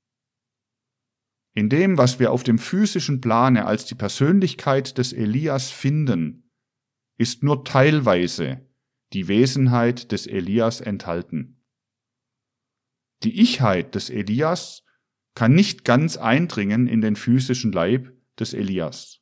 [1.55, 6.51] In dem, was wir auf dem physischen Plane als die Persönlichkeit des Elias finden,
[7.17, 8.69] ist nur teilweise
[9.11, 11.65] die Wesenheit des Elias enthalten.
[13.23, 14.83] Die Ichheit des Elias
[15.33, 19.19] kann nicht ganz eindringen in den physischen Leib des Elias.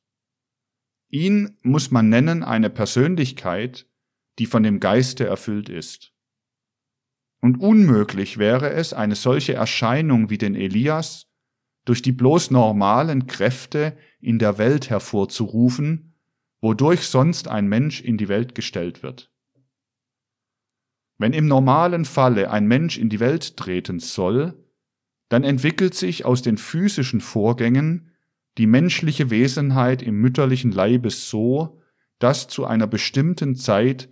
[1.08, 3.90] Ihn muss man nennen eine Persönlichkeit,
[4.40, 6.15] die von dem Geiste erfüllt ist.
[7.46, 11.28] Und unmöglich wäre es, eine solche Erscheinung wie den Elias
[11.86, 16.16] durch die bloß normalen Kräfte in der Welt hervorzurufen,
[16.60, 19.32] wodurch sonst ein Mensch in die Welt gestellt wird.
[21.20, 24.66] Wenn im normalen Falle ein Mensch in die Welt treten soll,
[25.30, 28.10] dann entwickelt sich aus den physischen Vorgängen
[28.58, 31.80] die menschliche Wesenheit im mütterlichen Leibe so,
[32.18, 34.10] dass zu einer bestimmten Zeit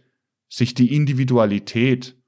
[0.50, 2.23] sich die Individualität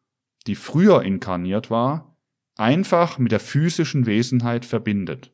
[0.47, 2.17] die früher inkarniert war,
[2.55, 5.33] einfach mit der physischen Wesenheit verbindet.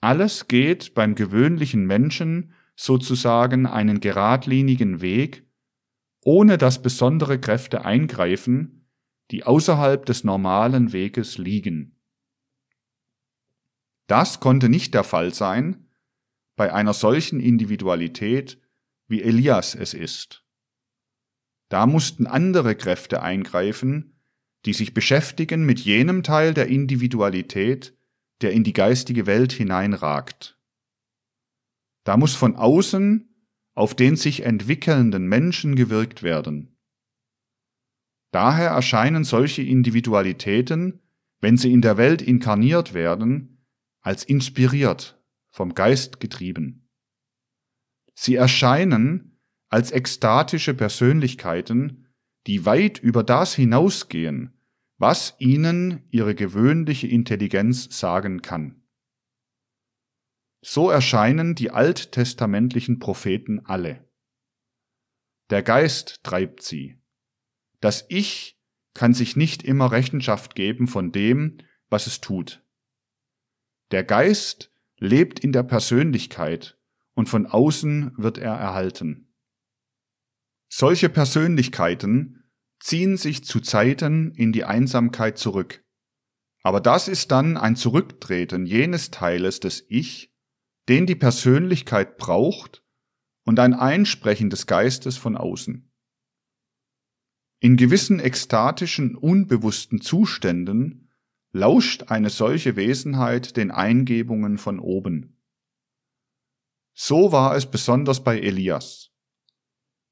[0.00, 5.46] Alles geht beim gewöhnlichen Menschen sozusagen einen geradlinigen Weg,
[6.24, 8.88] ohne dass besondere Kräfte eingreifen,
[9.30, 12.00] die außerhalb des normalen Weges liegen.
[14.06, 15.88] Das konnte nicht der Fall sein
[16.56, 18.60] bei einer solchen Individualität,
[19.06, 20.41] wie Elias es ist.
[21.72, 24.20] Da mussten andere Kräfte eingreifen,
[24.66, 27.96] die sich beschäftigen mit jenem Teil der Individualität,
[28.42, 30.60] der in die geistige Welt hineinragt.
[32.04, 33.26] Da muss von außen
[33.72, 36.76] auf den sich entwickelnden Menschen gewirkt werden.
[38.32, 41.00] Daher erscheinen solche Individualitäten,
[41.40, 43.64] wenn sie in der Welt inkarniert werden,
[44.02, 45.18] als inspiriert,
[45.48, 46.90] vom Geist getrieben.
[48.12, 49.31] Sie erscheinen
[49.72, 52.06] als ekstatische Persönlichkeiten,
[52.46, 54.52] die weit über das hinausgehen,
[54.98, 58.82] was ihnen ihre gewöhnliche Intelligenz sagen kann.
[60.60, 64.06] So erscheinen die alttestamentlichen Propheten alle.
[65.48, 66.98] der Geist treibt sie.
[67.80, 68.58] Das Ich
[68.94, 71.58] kann sich nicht immer Rechenschaft geben von dem,
[71.88, 72.62] was es tut.
[73.90, 76.78] Der Geist lebt in der Persönlichkeit
[77.14, 79.31] und von außen wird er erhalten.
[80.74, 82.50] Solche Persönlichkeiten
[82.80, 85.84] ziehen sich zu Zeiten in die Einsamkeit zurück.
[86.62, 90.32] Aber das ist dann ein Zurücktreten jenes Teiles des Ich,
[90.88, 92.82] den die Persönlichkeit braucht,
[93.44, 95.92] und ein Einsprechen des Geistes von außen.
[97.60, 101.12] In gewissen ekstatischen, unbewussten Zuständen
[101.50, 105.38] lauscht eine solche Wesenheit den Eingebungen von oben.
[106.94, 109.11] So war es besonders bei Elias.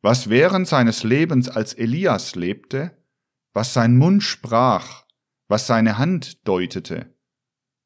[0.03, 2.97] Was während seines Lebens als Elias lebte,
[3.53, 5.05] was sein Mund sprach,
[5.49, 7.15] was seine Hand deutete,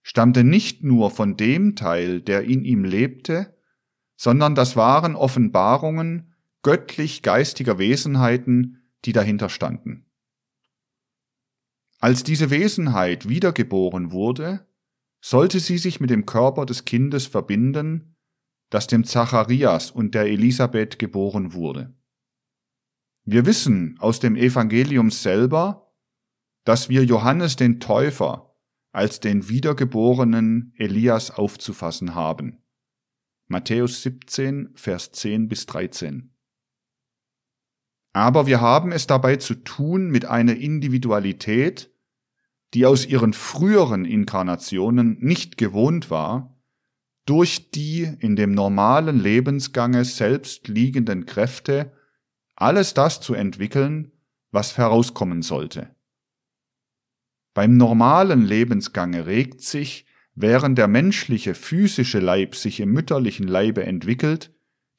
[0.02, 3.58] stammte nicht nur von dem Teil, der in ihm lebte,
[4.16, 10.06] sondern das waren Offenbarungen göttlich geistiger Wesenheiten, die dahinter standen.
[11.98, 14.68] Als diese Wesenheit wiedergeboren wurde,
[15.20, 18.16] sollte sie sich mit dem Körper des Kindes verbinden,
[18.70, 21.94] das dem Zacharias und der Elisabeth geboren wurde.
[23.26, 25.94] Wir wissen aus dem Evangelium selber,
[26.64, 28.54] dass wir Johannes den Täufer
[28.92, 32.62] als den wiedergeborenen Elias aufzufassen haben.
[33.46, 36.34] Matthäus 17, Vers 10 bis 13.
[38.12, 41.90] Aber wir haben es dabei zu tun mit einer Individualität,
[42.74, 46.62] die aus ihren früheren Inkarnationen nicht gewohnt war,
[47.26, 51.92] durch die in dem normalen Lebensgange selbst liegenden Kräfte
[52.56, 54.12] alles das zu entwickeln,
[54.50, 55.94] was herauskommen sollte.
[57.54, 64.52] Beim normalen Lebensgange regt sich, während der menschliche physische Leib sich im mütterlichen Leibe entwickelt,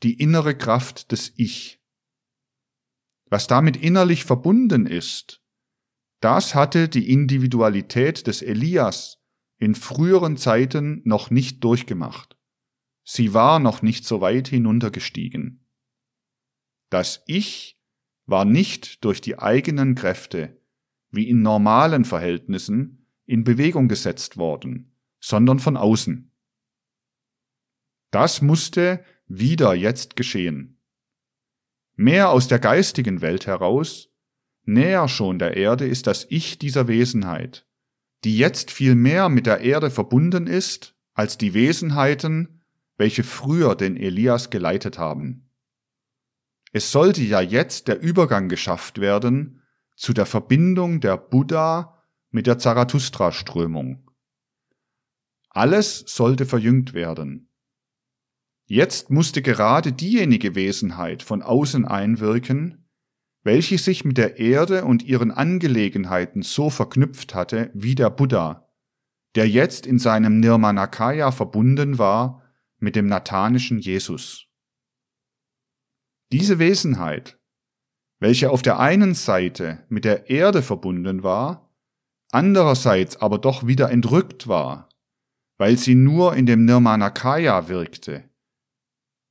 [0.04, 1.82] die innere Kraft des Ich.
[3.30, 5.42] Was damit innerlich verbunden ist,
[6.22, 9.22] das hatte die Individualität des Elias
[9.58, 12.38] in früheren Zeiten noch nicht durchgemacht.
[13.04, 15.65] Sie war noch nicht so weit hinuntergestiegen.
[16.96, 17.78] Das Ich
[18.26, 20.62] war nicht durch die eigenen Kräfte,
[21.12, 26.32] wie in normalen Verhältnissen, in Bewegung gesetzt worden, sondern von außen.
[28.12, 30.80] Das musste wieder jetzt geschehen.
[31.98, 34.10] Mehr aus der geistigen Welt heraus,
[34.64, 37.68] näher schon der Erde ist das Ich dieser Wesenheit,
[38.24, 42.62] die jetzt viel mehr mit der Erde verbunden ist als die Wesenheiten,
[42.96, 45.45] welche früher den Elias geleitet haben.
[46.76, 49.62] Es sollte ja jetzt der Übergang geschafft werden
[49.96, 54.12] zu der Verbindung der Buddha mit der Zarathustra-Strömung.
[55.52, 57.50] Alles sollte verjüngt werden.
[58.66, 62.90] Jetzt musste gerade diejenige Wesenheit von außen einwirken,
[63.42, 68.68] welche sich mit der Erde und ihren Angelegenheiten so verknüpft hatte wie der Buddha,
[69.36, 72.44] der jetzt in seinem Nirmanakaya verbunden war
[72.80, 74.50] mit dem nathanischen Jesus.
[76.38, 77.40] Diese Wesenheit,
[78.20, 81.74] welche auf der einen Seite mit der Erde verbunden war,
[82.30, 84.90] andererseits aber doch wieder entrückt war,
[85.58, 88.30] weil sie nur in dem Nirmanakaya wirkte,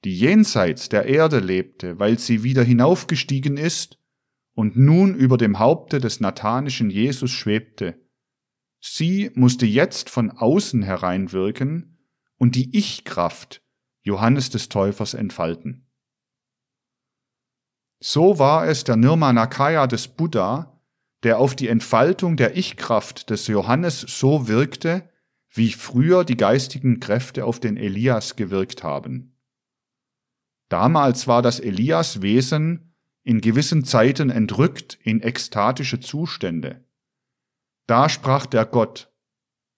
[0.05, 3.99] die jenseits der Erde lebte, weil sie wieder hinaufgestiegen ist
[4.55, 8.01] und nun über dem Haupte des nathanischen Jesus schwebte.
[8.81, 13.63] Sie musste jetzt von außen hereinwirken und die Ich-Kraft
[14.01, 15.84] Johannes des Täufers entfalten.
[18.07, 20.79] So war es der Nirmanakaya des Buddha,
[21.23, 25.09] der auf die Entfaltung der Ich-Kraft des Johannes so wirkte,
[25.49, 29.41] wie früher die geistigen Kräfte auf den Elias gewirkt haben.
[30.69, 36.85] Damals war das Elias-Wesen in gewissen Zeiten entrückt in ekstatische Zustände.
[37.87, 39.15] Da sprach der Gott,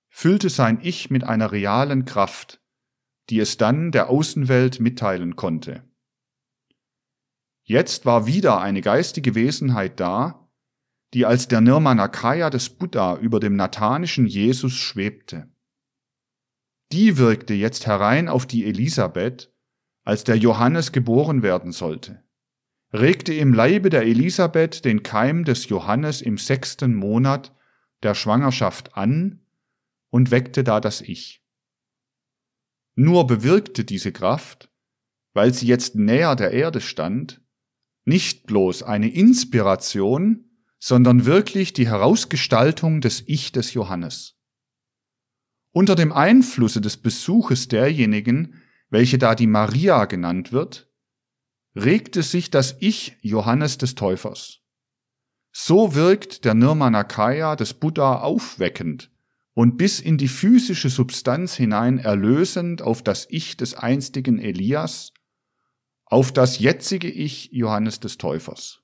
[0.08, 2.60] füllte sein Ich mit einer realen Kraft,
[3.30, 5.84] die es dann der Außenwelt mitteilen konnte.
[7.66, 10.48] Jetzt war wieder eine geistige Wesenheit da,
[11.12, 15.48] die als der Nirmanakaya des Buddha über dem nathanischen Jesus schwebte.
[16.92, 19.52] Die wirkte jetzt herein auf die Elisabeth,
[20.04, 22.22] als der Johannes geboren werden sollte
[22.92, 27.54] regte im Leibe der Elisabeth den Keim des Johannes im sechsten Monat
[28.02, 29.40] der Schwangerschaft an
[30.10, 31.42] und weckte da das Ich.
[32.94, 34.70] Nur bewirkte diese Kraft,
[35.34, 37.42] weil sie jetzt näher der Erde stand,
[38.06, 40.44] nicht bloß eine Inspiration,
[40.78, 44.36] sondern wirklich die Herausgestaltung des Ich des Johannes.
[45.72, 50.88] Unter dem Einflusse des Besuches derjenigen, welche da die Maria genannt wird,
[51.74, 54.60] regte sich das Ich Johannes des Täufers.
[55.52, 59.10] So wirkt der Nirmanakaya des Buddha aufweckend
[59.54, 65.12] und bis in die physische Substanz hinein erlösend auf das Ich des einstigen Elias,
[66.06, 68.82] auf das jetzige Ich Johannes des Täufers.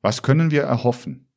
[0.00, 1.32] Was können wir erhoffen?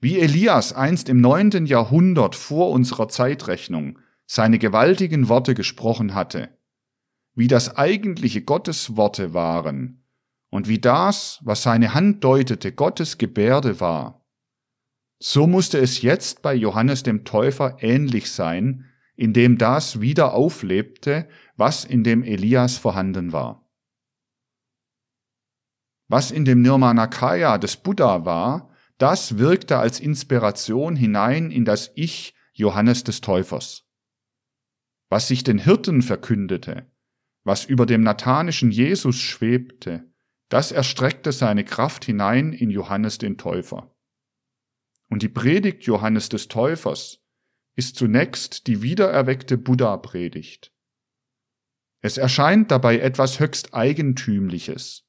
[0.00, 6.58] Wie Elias einst im neunten Jahrhundert vor unserer Zeitrechnung seine gewaltigen Worte gesprochen hatte,
[7.34, 10.04] wie das eigentliche Gottesworte waren
[10.50, 14.26] und wie das, was seine Hand deutete, Gottes Gebärde war,
[15.20, 21.84] so musste es jetzt bei Johannes dem Täufer ähnlich sein, indem das wieder auflebte, was
[21.84, 23.68] in dem Elias vorhanden war.
[26.08, 32.34] Was in dem Nirmanakaya des Buddha war, das wirkte als Inspiration hinein in das Ich
[32.52, 33.88] Johannes des Täufers.
[35.08, 36.90] Was sich den Hirten verkündete,
[37.44, 40.12] was über dem nathanischen Jesus schwebte,
[40.48, 43.94] das erstreckte seine Kraft hinein in Johannes den Täufer.
[45.08, 47.21] Und die Predigt Johannes des Täufers
[47.74, 50.72] ist zunächst die wiedererweckte Buddha-Predigt.
[52.00, 55.06] Es erscheint dabei etwas höchst Eigentümliches,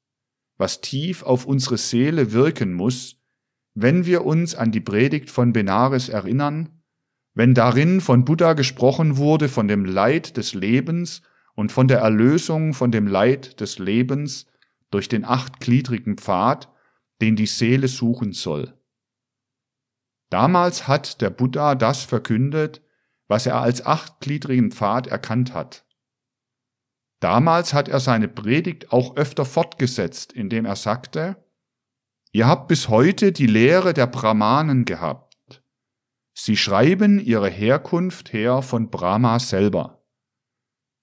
[0.56, 3.20] was tief auf unsere Seele wirken muss,
[3.74, 6.82] wenn wir uns an die Predigt von Benares erinnern,
[7.34, 11.22] wenn darin von Buddha gesprochen wurde von dem Leid des Lebens
[11.54, 14.46] und von der Erlösung von dem Leid des Lebens
[14.90, 16.72] durch den achtgliedrigen Pfad,
[17.20, 18.78] den die Seele suchen soll.
[20.34, 22.82] Damals hat der Buddha das verkündet,
[23.28, 25.86] was er als achtgliedrigen Pfad erkannt hat.
[27.20, 31.36] Damals hat er seine Predigt auch öfter fortgesetzt, indem er sagte,
[32.32, 35.62] Ihr habt bis heute die Lehre der Brahmanen gehabt.
[36.32, 40.04] Sie schreiben ihre Herkunft her von Brahma selber.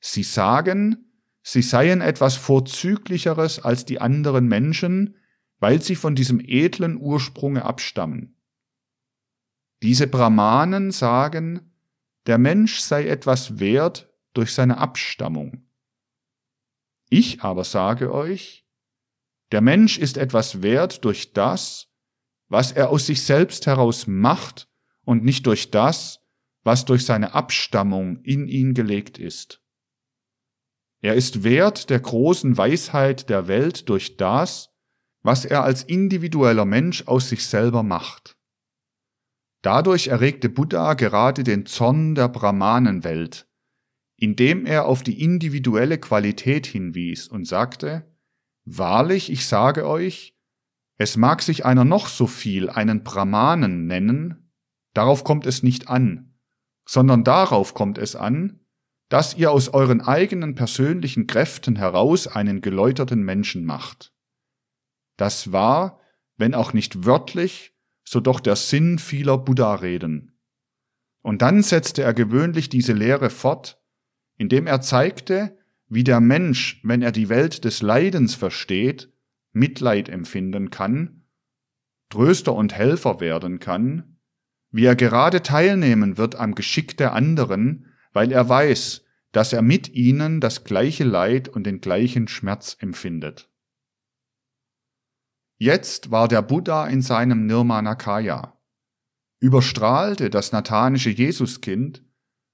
[0.02, 5.16] Sie sagen, sie seien etwas Vorzüglicheres als die anderen Menschen,
[5.60, 8.36] weil sie von diesem edlen Ursprunge abstammen.
[9.82, 11.74] Diese Brahmanen sagen,
[12.28, 15.68] der Mensch sei etwas wert durch seine Abstammung.
[17.10, 18.66] Ich aber sage euch,
[19.52, 21.90] der Mensch ist etwas wert durch das,
[22.48, 24.70] was er aus sich selbst heraus macht
[25.04, 26.20] und nicht durch das,
[26.64, 29.62] was durch seine Abstammung in ihn gelegt ist.
[31.02, 34.70] Er ist wert der großen Weisheit der Welt durch das,
[35.24, 38.38] was er als individueller Mensch aus sich selber macht.
[39.62, 43.48] Dadurch erregte Buddha gerade den Zorn der Brahmanenwelt,
[44.18, 48.08] indem er auf die individuelle Qualität hinwies und sagte,
[48.66, 50.36] Wahrlich, ich sage euch,
[50.98, 54.52] es mag sich einer noch so viel einen Brahmanen nennen,
[54.94, 56.38] darauf kommt es nicht an,
[56.88, 58.60] sondern darauf kommt es an,
[59.10, 64.14] dass ihr aus euren eigenen persönlichen Kräften heraus einen geläuterten Menschen macht.
[65.18, 66.00] Das war,
[66.38, 67.71] wenn auch nicht wörtlich,
[68.12, 70.38] so doch der Sinn vieler Buddha-Reden.
[71.22, 73.82] Und dann setzte er gewöhnlich diese Lehre fort,
[74.38, 75.58] indem er zeigte,
[75.88, 79.14] wie der Mensch, wenn er die Welt des Leidens versteht,
[79.54, 81.24] Mitleid empfinden kann,
[82.10, 84.18] Tröster und Helfer werden kann,
[84.72, 89.88] wie er gerade teilnehmen wird am Geschick der anderen, weil er weiß, dass er mit
[89.88, 93.51] ihnen das gleiche Leid und den gleichen Schmerz empfindet.
[95.62, 98.60] Jetzt war der Buddha in seinem Nirmanakaya,
[99.40, 102.04] überstrahlte das nathanische Jesuskind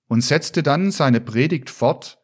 [0.10, 2.22] und setzte dann seine Predigt fort,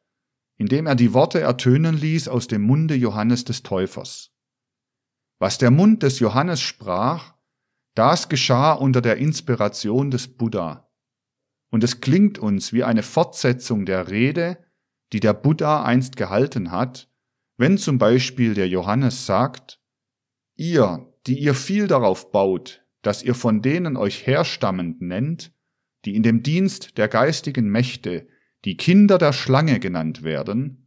[0.57, 4.35] indem er die Worte ertönen ließ aus dem Munde Johannes des Täufers.
[5.39, 7.33] Was der Mund des Johannes sprach,
[7.95, 10.91] das geschah unter der Inspiration des Buddha.
[11.71, 14.57] Und es klingt uns wie eine Fortsetzung der Rede,
[15.13, 17.09] die der Buddha einst gehalten hat,
[17.55, 19.79] wenn zum Beispiel der Johannes sagt,
[20.55, 25.53] Ihr, die ihr viel darauf baut, dass ihr von denen euch herstammend nennt,
[26.05, 28.27] die in dem Dienst der geistigen Mächte
[28.65, 30.79] die Kinder der Schlange genannt werden,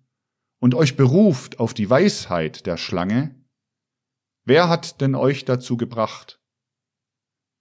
[0.58, 3.34] und euch beruft auf die Weisheit der Schlange,
[4.44, 6.40] wer hat denn euch dazu gebracht?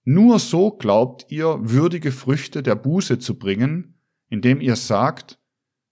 [0.04, 5.38] Nur so glaubt ihr, würdige Früchte der Buße zu bringen, indem ihr sagt,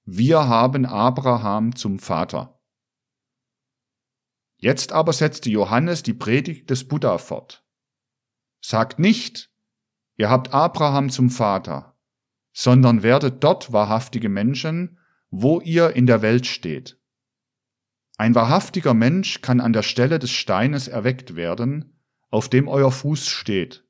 [0.05, 2.54] wir haben Abraham zum Vater.
[4.65, 7.67] Jetzt aber setzte Johannes die Predigt des Buddha fort.
[8.63, 9.53] Sagt nicht,
[10.17, 11.99] ihr habt Abraham zum Vater,
[12.55, 14.99] sondern werdet dort wahrhaftige Menschen,
[15.29, 16.99] wo ihr in der Welt steht.
[18.17, 22.01] Ein wahrhaftiger Mensch kann an der Stelle des Steines erweckt werden,
[22.31, 23.87] auf dem euer Fuß steht.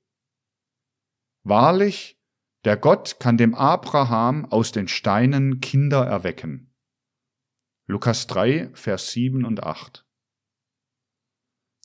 [1.44, 2.20] Wahrlich,
[2.64, 6.74] der Gott kann dem Abraham aus den Steinen Kinder erwecken.
[7.86, 10.03] Lukas 3, Vers 7 und 8.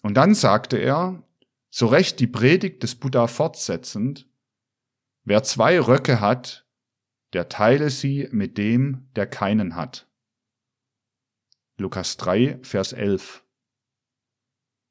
[0.10, 1.22] Und dann sagte er,
[1.70, 4.28] so recht die Predigt des Buddha fortsetzend,
[5.24, 6.68] wer zwei Röcke hat,
[7.34, 10.10] der teile sie mit dem, der keinen hat.
[11.78, 13.46] Lukas 3, Vers 11.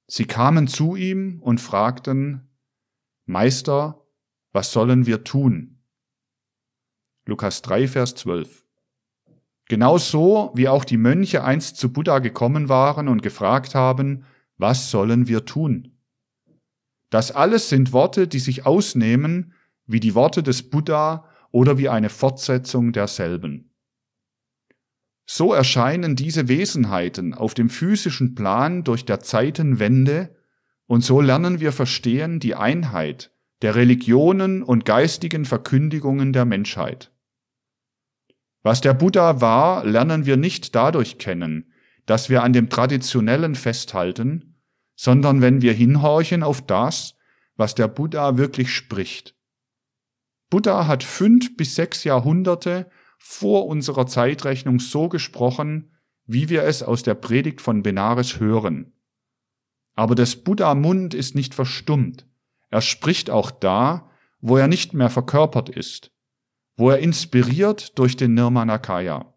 [0.07, 2.57] Sie kamen zu ihm und fragten,
[3.25, 4.07] Meister,
[4.53, 5.83] was sollen wir tun?
[7.25, 8.65] Lukas 3, Vers 12.
[9.65, 14.25] Genauso wie auch die Mönche einst zu Buddha gekommen waren und gefragt haben,
[14.59, 15.99] was sollen wir tun?
[17.11, 19.55] Das alles sind Worte, die sich ausnehmen
[19.87, 23.73] wie die Worte des Buddha oder wie eine Fortsetzung derselben.
[25.25, 30.37] So erscheinen diese Wesenheiten auf dem physischen Plan durch der Zeitenwende
[30.87, 33.31] und so lernen wir verstehen die Einheit
[33.63, 37.13] der Religionen und geistigen Verkündigungen der Menschheit.
[38.63, 41.73] Was der Buddha war, lernen wir nicht dadurch kennen,
[42.07, 44.48] dass wir an dem Traditionellen festhalten,
[44.99, 47.15] sondern wenn wir hinhorchen auf das,
[47.55, 49.37] was der Buddha wirklich spricht.
[50.51, 55.93] Buddha hat fünf bis sechs Jahrhunderte vor unserer Zeitrechnung so gesprochen,
[56.27, 58.93] wie wir es aus der Predigt von Benares hören.
[59.95, 62.27] Aber des Buddha Mund ist nicht verstummt.
[62.69, 66.11] Er spricht auch da, wo er nicht mehr verkörpert ist,
[66.77, 69.33] wo er inspiriert durch den Nirmanakaya.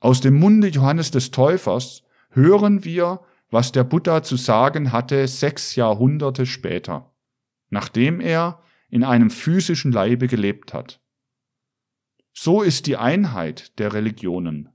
[0.00, 3.20] Aus dem Munde Johannes des Täufers hören wir,
[3.54, 7.14] was der Buddha zu sagen hatte sechs Jahrhunderte später,
[7.70, 11.00] nachdem er in einem physischen Leibe gelebt hat.
[12.32, 14.70] So ist die Einheit der Religionen.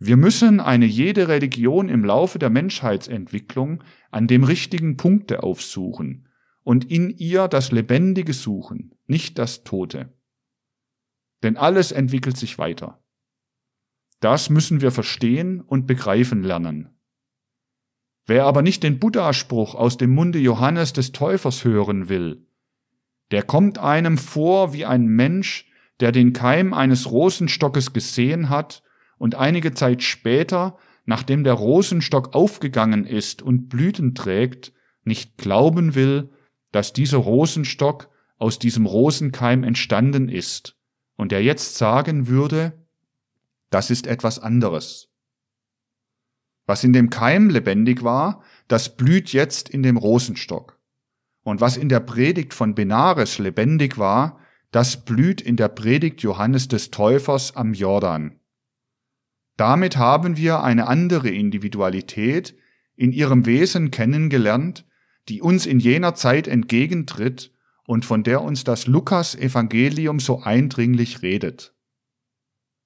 [0.00, 6.28] Wir müssen eine jede Religion im Laufe der Menschheitsentwicklung an dem richtigen Punkte aufsuchen
[6.64, 10.12] und in ihr das Lebendige suchen, nicht das Tote.
[11.44, 13.00] Denn alles entwickelt sich weiter.
[14.18, 16.93] Das müssen wir verstehen und begreifen lernen.
[18.26, 22.46] Wer aber nicht den Buddha-Spruch aus dem Munde Johannes des Täufers hören will,
[23.30, 25.66] der kommt einem vor wie ein Mensch,
[26.00, 28.82] der den Keim eines Rosenstockes gesehen hat
[29.18, 34.72] und einige Zeit später, nachdem der Rosenstock aufgegangen ist und Blüten trägt,
[35.04, 36.30] nicht glauben will,
[36.72, 38.08] dass dieser Rosenstock
[38.38, 40.76] aus diesem Rosenkeim entstanden ist
[41.16, 42.72] und der jetzt sagen würde,
[43.70, 45.13] das ist etwas anderes.
[46.66, 50.78] Was in dem Keim lebendig war, das blüht jetzt in dem Rosenstock.
[51.42, 54.40] Und was in der Predigt von Benares lebendig war,
[54.70, 58.40] das blüht in der Predigt Johannes des Täufers am Jordan.
[59.56, 62.56] Damit haben wir eine andere Individualität
[62.96, 64.84] in ihrem Wesen kennengelernt,
[65.28, 67.52] die uns in jener Zeit entgegentritt
[67.86, 71.74] und von der uns das Lukas Evangelium so eindringlich redet.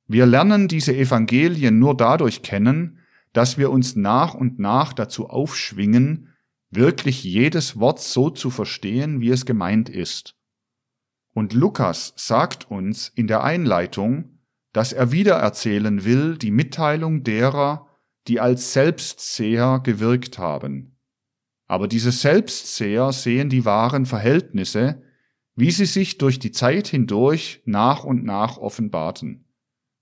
[0.07, 2.98] Wir lernen diese Evangelien nur dadurch kennen,
[3.39, 6.35] dass wir uns nach und nach dazu aufschwingen,
[6.71, 10.35] wirklich jedes Wort so zu verstehen, wie es gemeint ist.
[11.35, 14.41] Und Lukas sagt uns in der Einleitung,
[14.73, 17.87] dass er wiedererzählen will die Mitteilung derer,
[18.27, 20.99] die als Selbstseher gewirkt haben.
[21.69, 25.01] Aber diese Selbstseher sehen die wahren Verhältnisse,
[25.55, 29.45] wie sie sich durch die Zeit hindurch nach und nach offenbarten.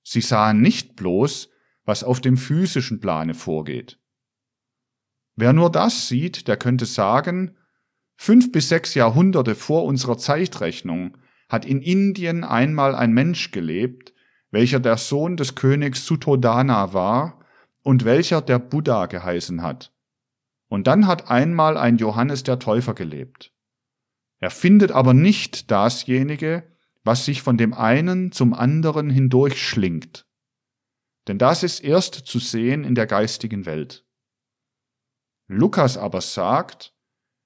[0.02, 1.50] Sie sahen nicht bloß,
[1.86, 3.98] was auf dem physischen Plane vorgeht.
[5.36, 7.56] Wer nur das sieht, der könnte sagen,
[8.16, 11.16] fünf bis sechs Jahrhunderte vor unserer Zeitrechnung
[11.48, 14.12] hat in Indien einmal ein Mensch gelebt,
[14.50, 17.40] welcher der Sohn des Königs Suttodana war
[17.82, 19.92] und welcher der Buddha geheißen hat.
[20.68, 23.52] Und dann hat einmal ein Johannes der Täufer gelebt.
[24.40, 26.64] Er findet aber nicht dasjenige,
[27.04, 30.25] was sich von dem einen zum anderen hindurchschlingt
[31.26, 34.04] denn das ist erst zu sehen in der geistigen Welt.
[35.48, 36.94] Lukas aber sagt,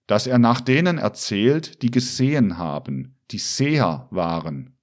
[0.07, 4.77] dass er nach denen erzählt, die gesehen haben, die Seher waren.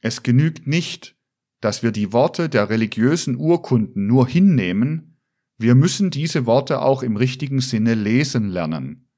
[0.00, 1.16] Es genügt nicht,
[1.60, 5.08] dass wir die Worte der religiösen Urkunden nur hinnehmen,
[5.58, 9.08] wir müssen diese Worte auch im richtigen Sinne lesen lernen.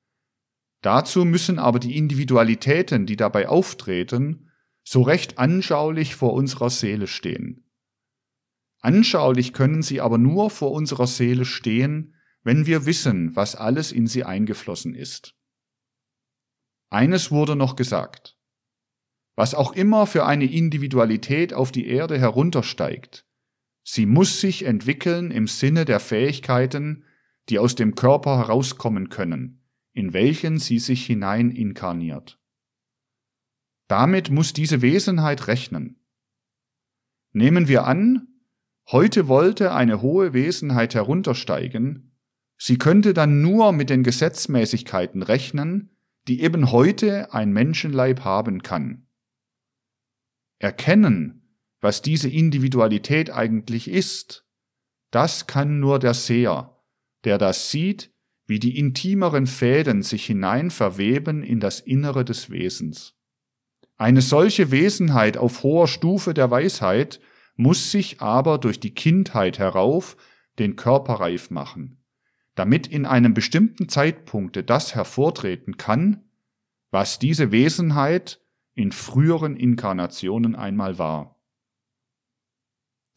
[0.80, 4.50] Dazu müssen aber die Individualitäten, die dabei auftreten,
[4.82, 7.69] so recht anschaulich vor unserer Seele stehen.
[8.80, 14.06] Anschaulich können sie aber nur vor unserer Seele stehen, wenn wir wissen, was alles in
[14.06, 15.34] sie eingeflossen ist.
[16.88, 18.38] Eines wurde noch gesagt.
[19.36, 23.26] Was auch immer für eine Individualität auf die Erde heruntersteigt,
[23.82, 27.04] sie muss sich entwickeln im Sinne der Fähigkeiten,
[27.48, 29.62] die aus dem Körper herauskommen können,
[29.92, 32.38] in welchen sie sich hinein inkarniert.
[33.88, 36.00] Damit muss diese Wesenheit rechnen.
[37.32, 38.29] Nehmen wir an,
[38.92, 42.16] heute wollte eine hohe Wesenheit heruntersteigen,
[42.56, 45.96] sie könnte dann nur mit den Gesetzmäßigkeiten rechnen,
[46.28, 49.06] die eben heute ein Menschenleib haben kann.
[50.58, 54.46] Erkennen, was diese Individualität eigentlich ist,
[55.10, 56.76] das kann nur der Seher,
[57.24, 58.12] der das sieht,
[58.46, 63.14] wie die intimeren Fäden sich hinein verweben in das Innere des Wesens.
[63.96, 67.20] Eine solche Wesenheit auf hoher Stufe der Weisheit
[67.60, 70.16] muss sich aber durch die Kindheit herauf
[70.58, 72.02] den Körper reif machen,
[72.54, 76.24] damit in einem bestimmten Zeitpunkte das hervortreten kann,
[76.90, 78.40] was diese Wesenheit
[78.74, 81.38] in früheren Inkarnationen einmal war.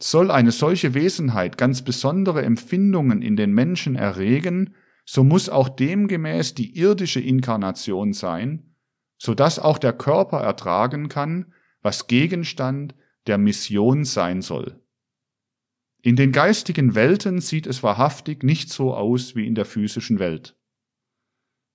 [0.02, 4.76] Soll eine solche Wesenheit ganz besondere Empfindungen in den Menschen erregen,
[5.06, 8.76] so muss auch demgemäß die irdische Inkarnation sein,
[9.18, 12.94] so dass auch der Körper ertragen kann, was Gegenstand
[13.28, 14.80] der Mission sein soll.
[16.02, 20.58] In den geistigen Welten sieht es wahrhaftig nicht so aus wie in der physischen Welt.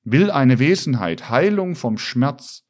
[0.05, 2.67] Will eine Wesenheit Heilung vom Schmerz,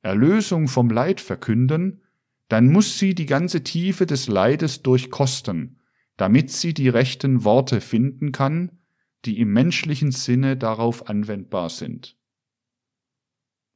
[0.00, 2.02] Erlösung vom Leid verkünden,
[2.48, 5.80] dann muss sie die ganze Tiefe des Leides durchkosten,
[6.16, 8.78] damit sie die rechten Worte finden kann,
[9.24, 12.16] die im menschlichen Sinne darauf anwendbar sind.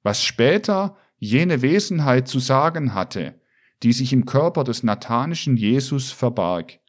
[0.03, 3.41] Was später jene Wesenheit zu sagen hatte,
[3.83, 6.81] die sich im Körper des nathanischen Jesus verbarg,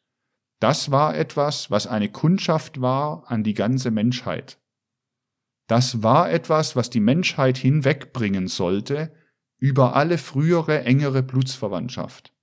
[0.59, 4.59] das war etwas, was eine Kundschaft war an die ganze Menschheit.
[5.67, 9.13] Das war etwas, was die Menschheit hinwegbringen sollte
[9.59, 12.33] über alle frühere engere Blutsverwandtschaft.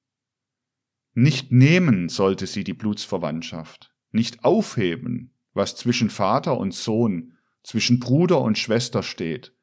[1.14, 8.40] Nicht nehmen sollte sie die Blutsverwandtschaft, nicht aufheben, was zwischen Vater und Sohn, zwischen Bruder
[8.40, 9.57] und Schwester steht,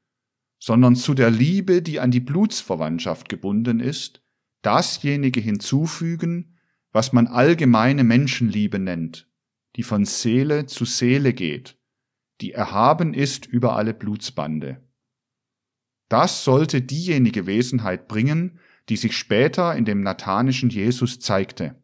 [0.60, 4.21] sondern zu der Liebe, die an die Blutsverwandtschaft gebunden ist,
[4.62, 6.58] dasjenige hinzufügen,
[6.92, 9.30] was man allgemeine Menschenliebe nennt,
[9.76, 11.78] die von Seele zu Seele geht,
[12.42, 14.82] die erhaben ist über alle Blutsbande.
[16.10, 18.60] Das sollte diejenige Wesenheit bringen,
[18.90, 21.82] die sich später in dem nathanischen Jesus zeigte.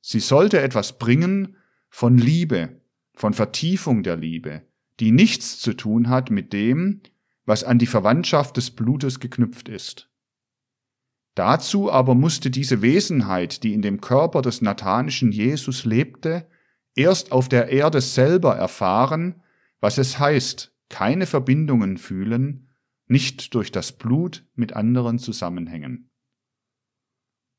[0.00, 1.56] Sie sollte etwas bringen
[1.88, 2.80] von Liebe,
[3.14, 4.62] von Vertiefung der Liebe,
[4.98, 7.02] die nichts zu tun hat mit dem,
[7.46, 10.10] was an die Verwandtschaft des Blutes geknüpft ist.
[11.34, 16.48] Dazu aber musste diese Wesenheit, die in dem Körper des nathanischen Jesus lebte,
[16.94, 19.42] erst auf der Erde selber erfahren,
[19.80, 22.70] was es heißt, keine Verbindungen fühlen,
[23.06, 26.10] nicht durch das Blut mit anderen zusammenhängen.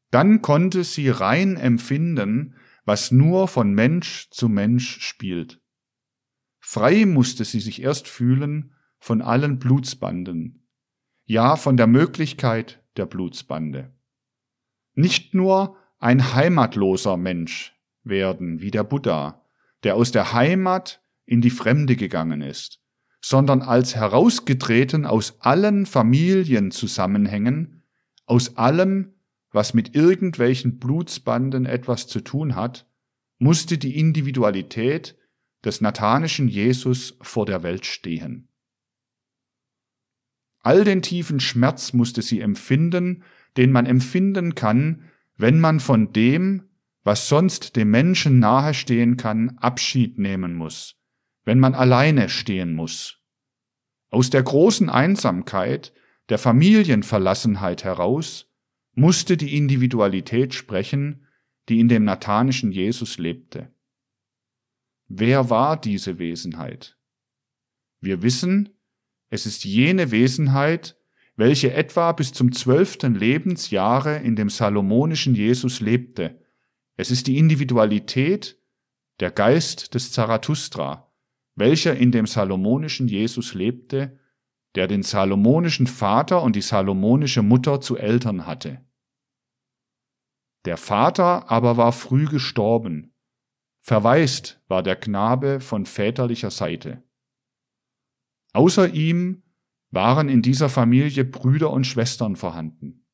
[0.10, 2.56] Dann konnte sie rein empfinden,
[2.86, 5.62] was nur von Mensch zu Mensch spielt.
[6.60, 10.66] Frei musste sie sich erst fühlen von allen Blutsbanden,
[11.26, 13.94] ja von der Möglichkeit der Blutsbande.
[14.94, 17.74] Nicht nur ein heimatloser Mensch
[18.04, 19.42] werden wie der Buddha,
[19.84, 22.80] der aus der Heimat in die Fremde gegangen ist,
[23.22, 27.84] sondern als herausgetreten aus allen Familienzusammenhängen,
[28.26, 29.14] aus allem,
[29.52, 32.88] was mit irgendwelchen Blutsbanden etwas zu tun hat,
[33.38, 35.18] musste die Individualität
[35.64, 38.48] des nathanischen Jesus vor der Welt stehen.
[40.66, 43.24] All den tiefen Schmerz musste sie empfinden,
[43.56, 45.04] den man empfinden kann,
[45.38, 46.64] wenn man von dem,
[47.04, 50.96] was sonst dem Menschen nahestehen kann, Abschied nehmen muss,
[51.44, 53.22] wenn man alleine stehen muss.
[54.10, 55.94] Aus der großen Einsamkeit,
[56.30, 58.52] der Familienverlassenheit heraus
[58.96, 61.28] musste die Individualität sprechen,
[61.70, 63.72] die in dem nathanischen Jesus lebte.
[65.08, 66.98] Wer war diese Wesenheit?
[68.02, 68.75] Wir wissen,
[69.36, 70.98] es ist jene Wesenheit,
[71.36, 76.40] welche etwa bis zum zwölften Lebensjahre in dem salomonischen Jesus lebte.
[76.96, 78.58] Es ist die Individualität,
[79.20, 81.12] der Geist des Zarathustra,
[81.56, 84.18] welcher in dem salomonischen Jesus lebte,
[84.76, 88.86] der den salomonischen Vater und die salomonische Mutter zu Eltern hatte.
[90.64, 93.14] Der Vater aber war früh gestorben,
[93.82, 97.05] verwaist war der Knabe von väterlicher Seite.
[98.56, 99.44] Außer ihm
[99.92, 103.06] waren in dieser Familie Brüder und Schwestern vorhanden.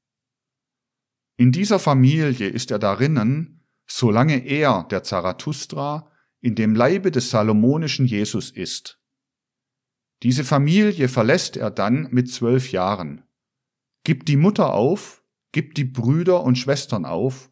[1.36, 6.12] In dieser Familie ist er darinnen, solange er, der Zarathustra,
[6.42, 9.02] in dem Leibe des salomonischen Jesus ist.
[10.22, 13.24] Diese Familie verlässt er dann mit zwölf Jahren,
[14.04, 17.52] gibt die Mutter auf, gibt die Brüder und Schwestern auf,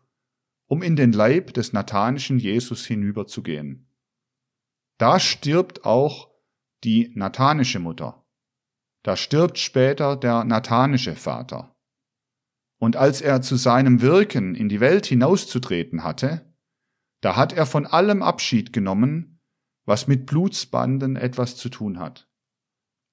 [0.67, 3.89] um in den Leib des nathanischen Jesus hinüberzugehen.
[4.99, 6.28] Da stirbt auch
[6.83, 8.25] die nathanische Mutter.
[9.03, 11.75] Da stirbt später der nathanische Vater.
[12.79, 16.49] Und als er zu seinem Wirken in die Welt hinauszutreten hatte,
[17.21, 19.41] Da hat er von allem Abschied genommen,
[19.85, 22.29] was mit Blutsbanden etwas zu tun hat.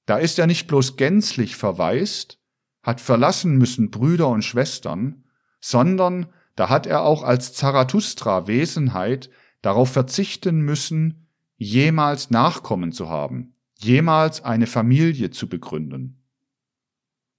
[0.04, 2.40] Da ist er nicht bloß gänzlich verwaist,
[2.82, 5.24] hat verlassen müssen Brüder und Schwestern,
[5.60, 13.54] sondern da hat er auch als Zarathustra Wesenheit darauf verzichten müssen, jemals Nachkommen zu haben,
[13.86, 16.22] jemals eine Familie zu begründen.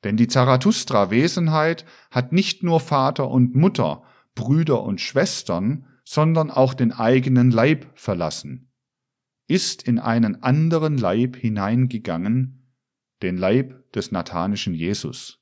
[0.03, 4.03] Denn die Zarathustra Wesenheit hat nicht nur Vater und Mutter,
[4.35, 8.71] Brüder und Schwestern, sondern auch den eigenen Leib verlassen,
[9.47, 12.73] ist in einen anderen Leib hineingegangen,
[13.21, 15.39] den Leib des nathanischen Jesus.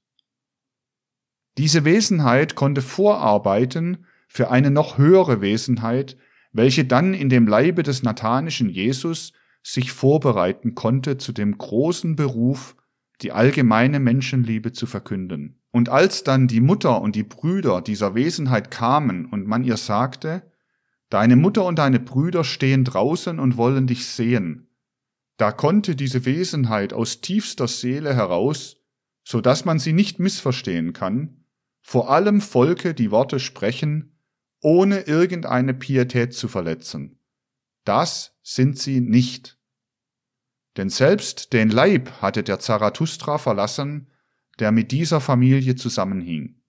[1.58, 6.18] Diese Wesenheit konnte vorarbeiten für eine noch höhere Wesenheit,
[6.52, 9.34] welche dann in dem Leibe des nathanischen Jesus
[9.66, 12.76] sich vorbereiten konnte zu dem großen Beruf,
[13.22, 15.60] die allgemeine Menschenliebe zu verkünden.
[15.72, 20.52] Und als dann die Mutter und die Brüder dieser Wesenheit kamen und man ihr sagte,
[21.10, 24.70] Deine Mutter und deine Brüder stehen draußen und wollen dich sehen.
[25.38, 28.78] Da konnte diese Wesenheit aus tiefster Seele heraus,
[29.24, 31.46] so dass man sie nicht missverstehen kann,
[31.82, 34.20] vor allem Volke die Worte sprechen,
[34.62, 37.20] ohne irgendeine Pietät zu verletzen.
[37.84, 39.55] Das sind sie nicht.
[40.78, 44.08] Denn selbst den Leib hatte der Zarathustra verlassen,
[44.60, 46.62] der mit dieser Familie zusammenhing.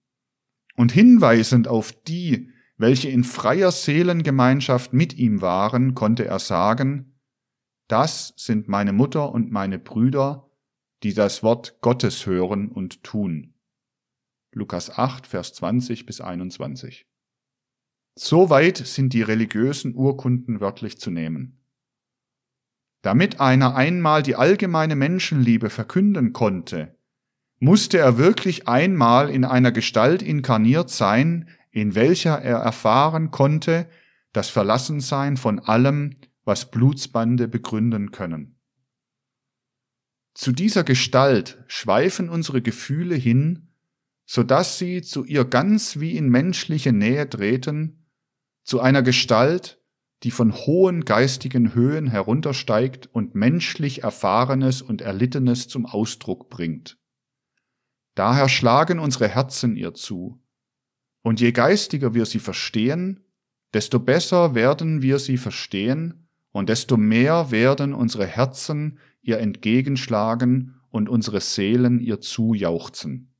[0.75, 7.17] Und hinweisend auf die, welche in freier Seelengemeinschaft mit ihm waren, konnte er sagen,
[7.87, 10.49] das sind meine Mutter und meine Brüder,
[11.03, 13.55] die das Wort Gottes hören und tun.
[14.51, 17.07] Lukas 8, Vers 20 bis 21.
[18.15, 21.56] Soweit sind die religiösen Urkunden wörtlich zu nehmen.
[23.07, 26.97] Damit einer einmal die allgemeine Menschenliebe verkünden konnte,
[27.57, 33.87] musste er wirklich einmal in einer Gestalt inkarniert sein, in welcher er erfahren konnte,
[34.33, 38.59] das Verlassensein von allem, was Blutsbande begründen können.
[40.33, 43.69] Zu dieser Gestalt schweifen unsere Gefühle hin,
[44.25, 48.05] so dass sie zu ihr ganz wie in menschliche Nähe treten,
[48.63, 49.76] zu einer Gestalt,
[50.23, 56.97] die von hohen geistigen Höhen heruntersteigt und menschlich Erfahrenes und Erlittenes zum Ausdruck bringt.
[58.15, 60.41] Daher schlagen unsere Herzen ihr zu,
[61.21, 63.25] und je geistiger wir sie verstehen,
[63.73, 71.09] desto besser werden wir sie verstehen und desto mehr werden unsere Herzen ihr entgegenschlagen und
[71.09, 73.33] unsere Seelen ihr zujauchzen.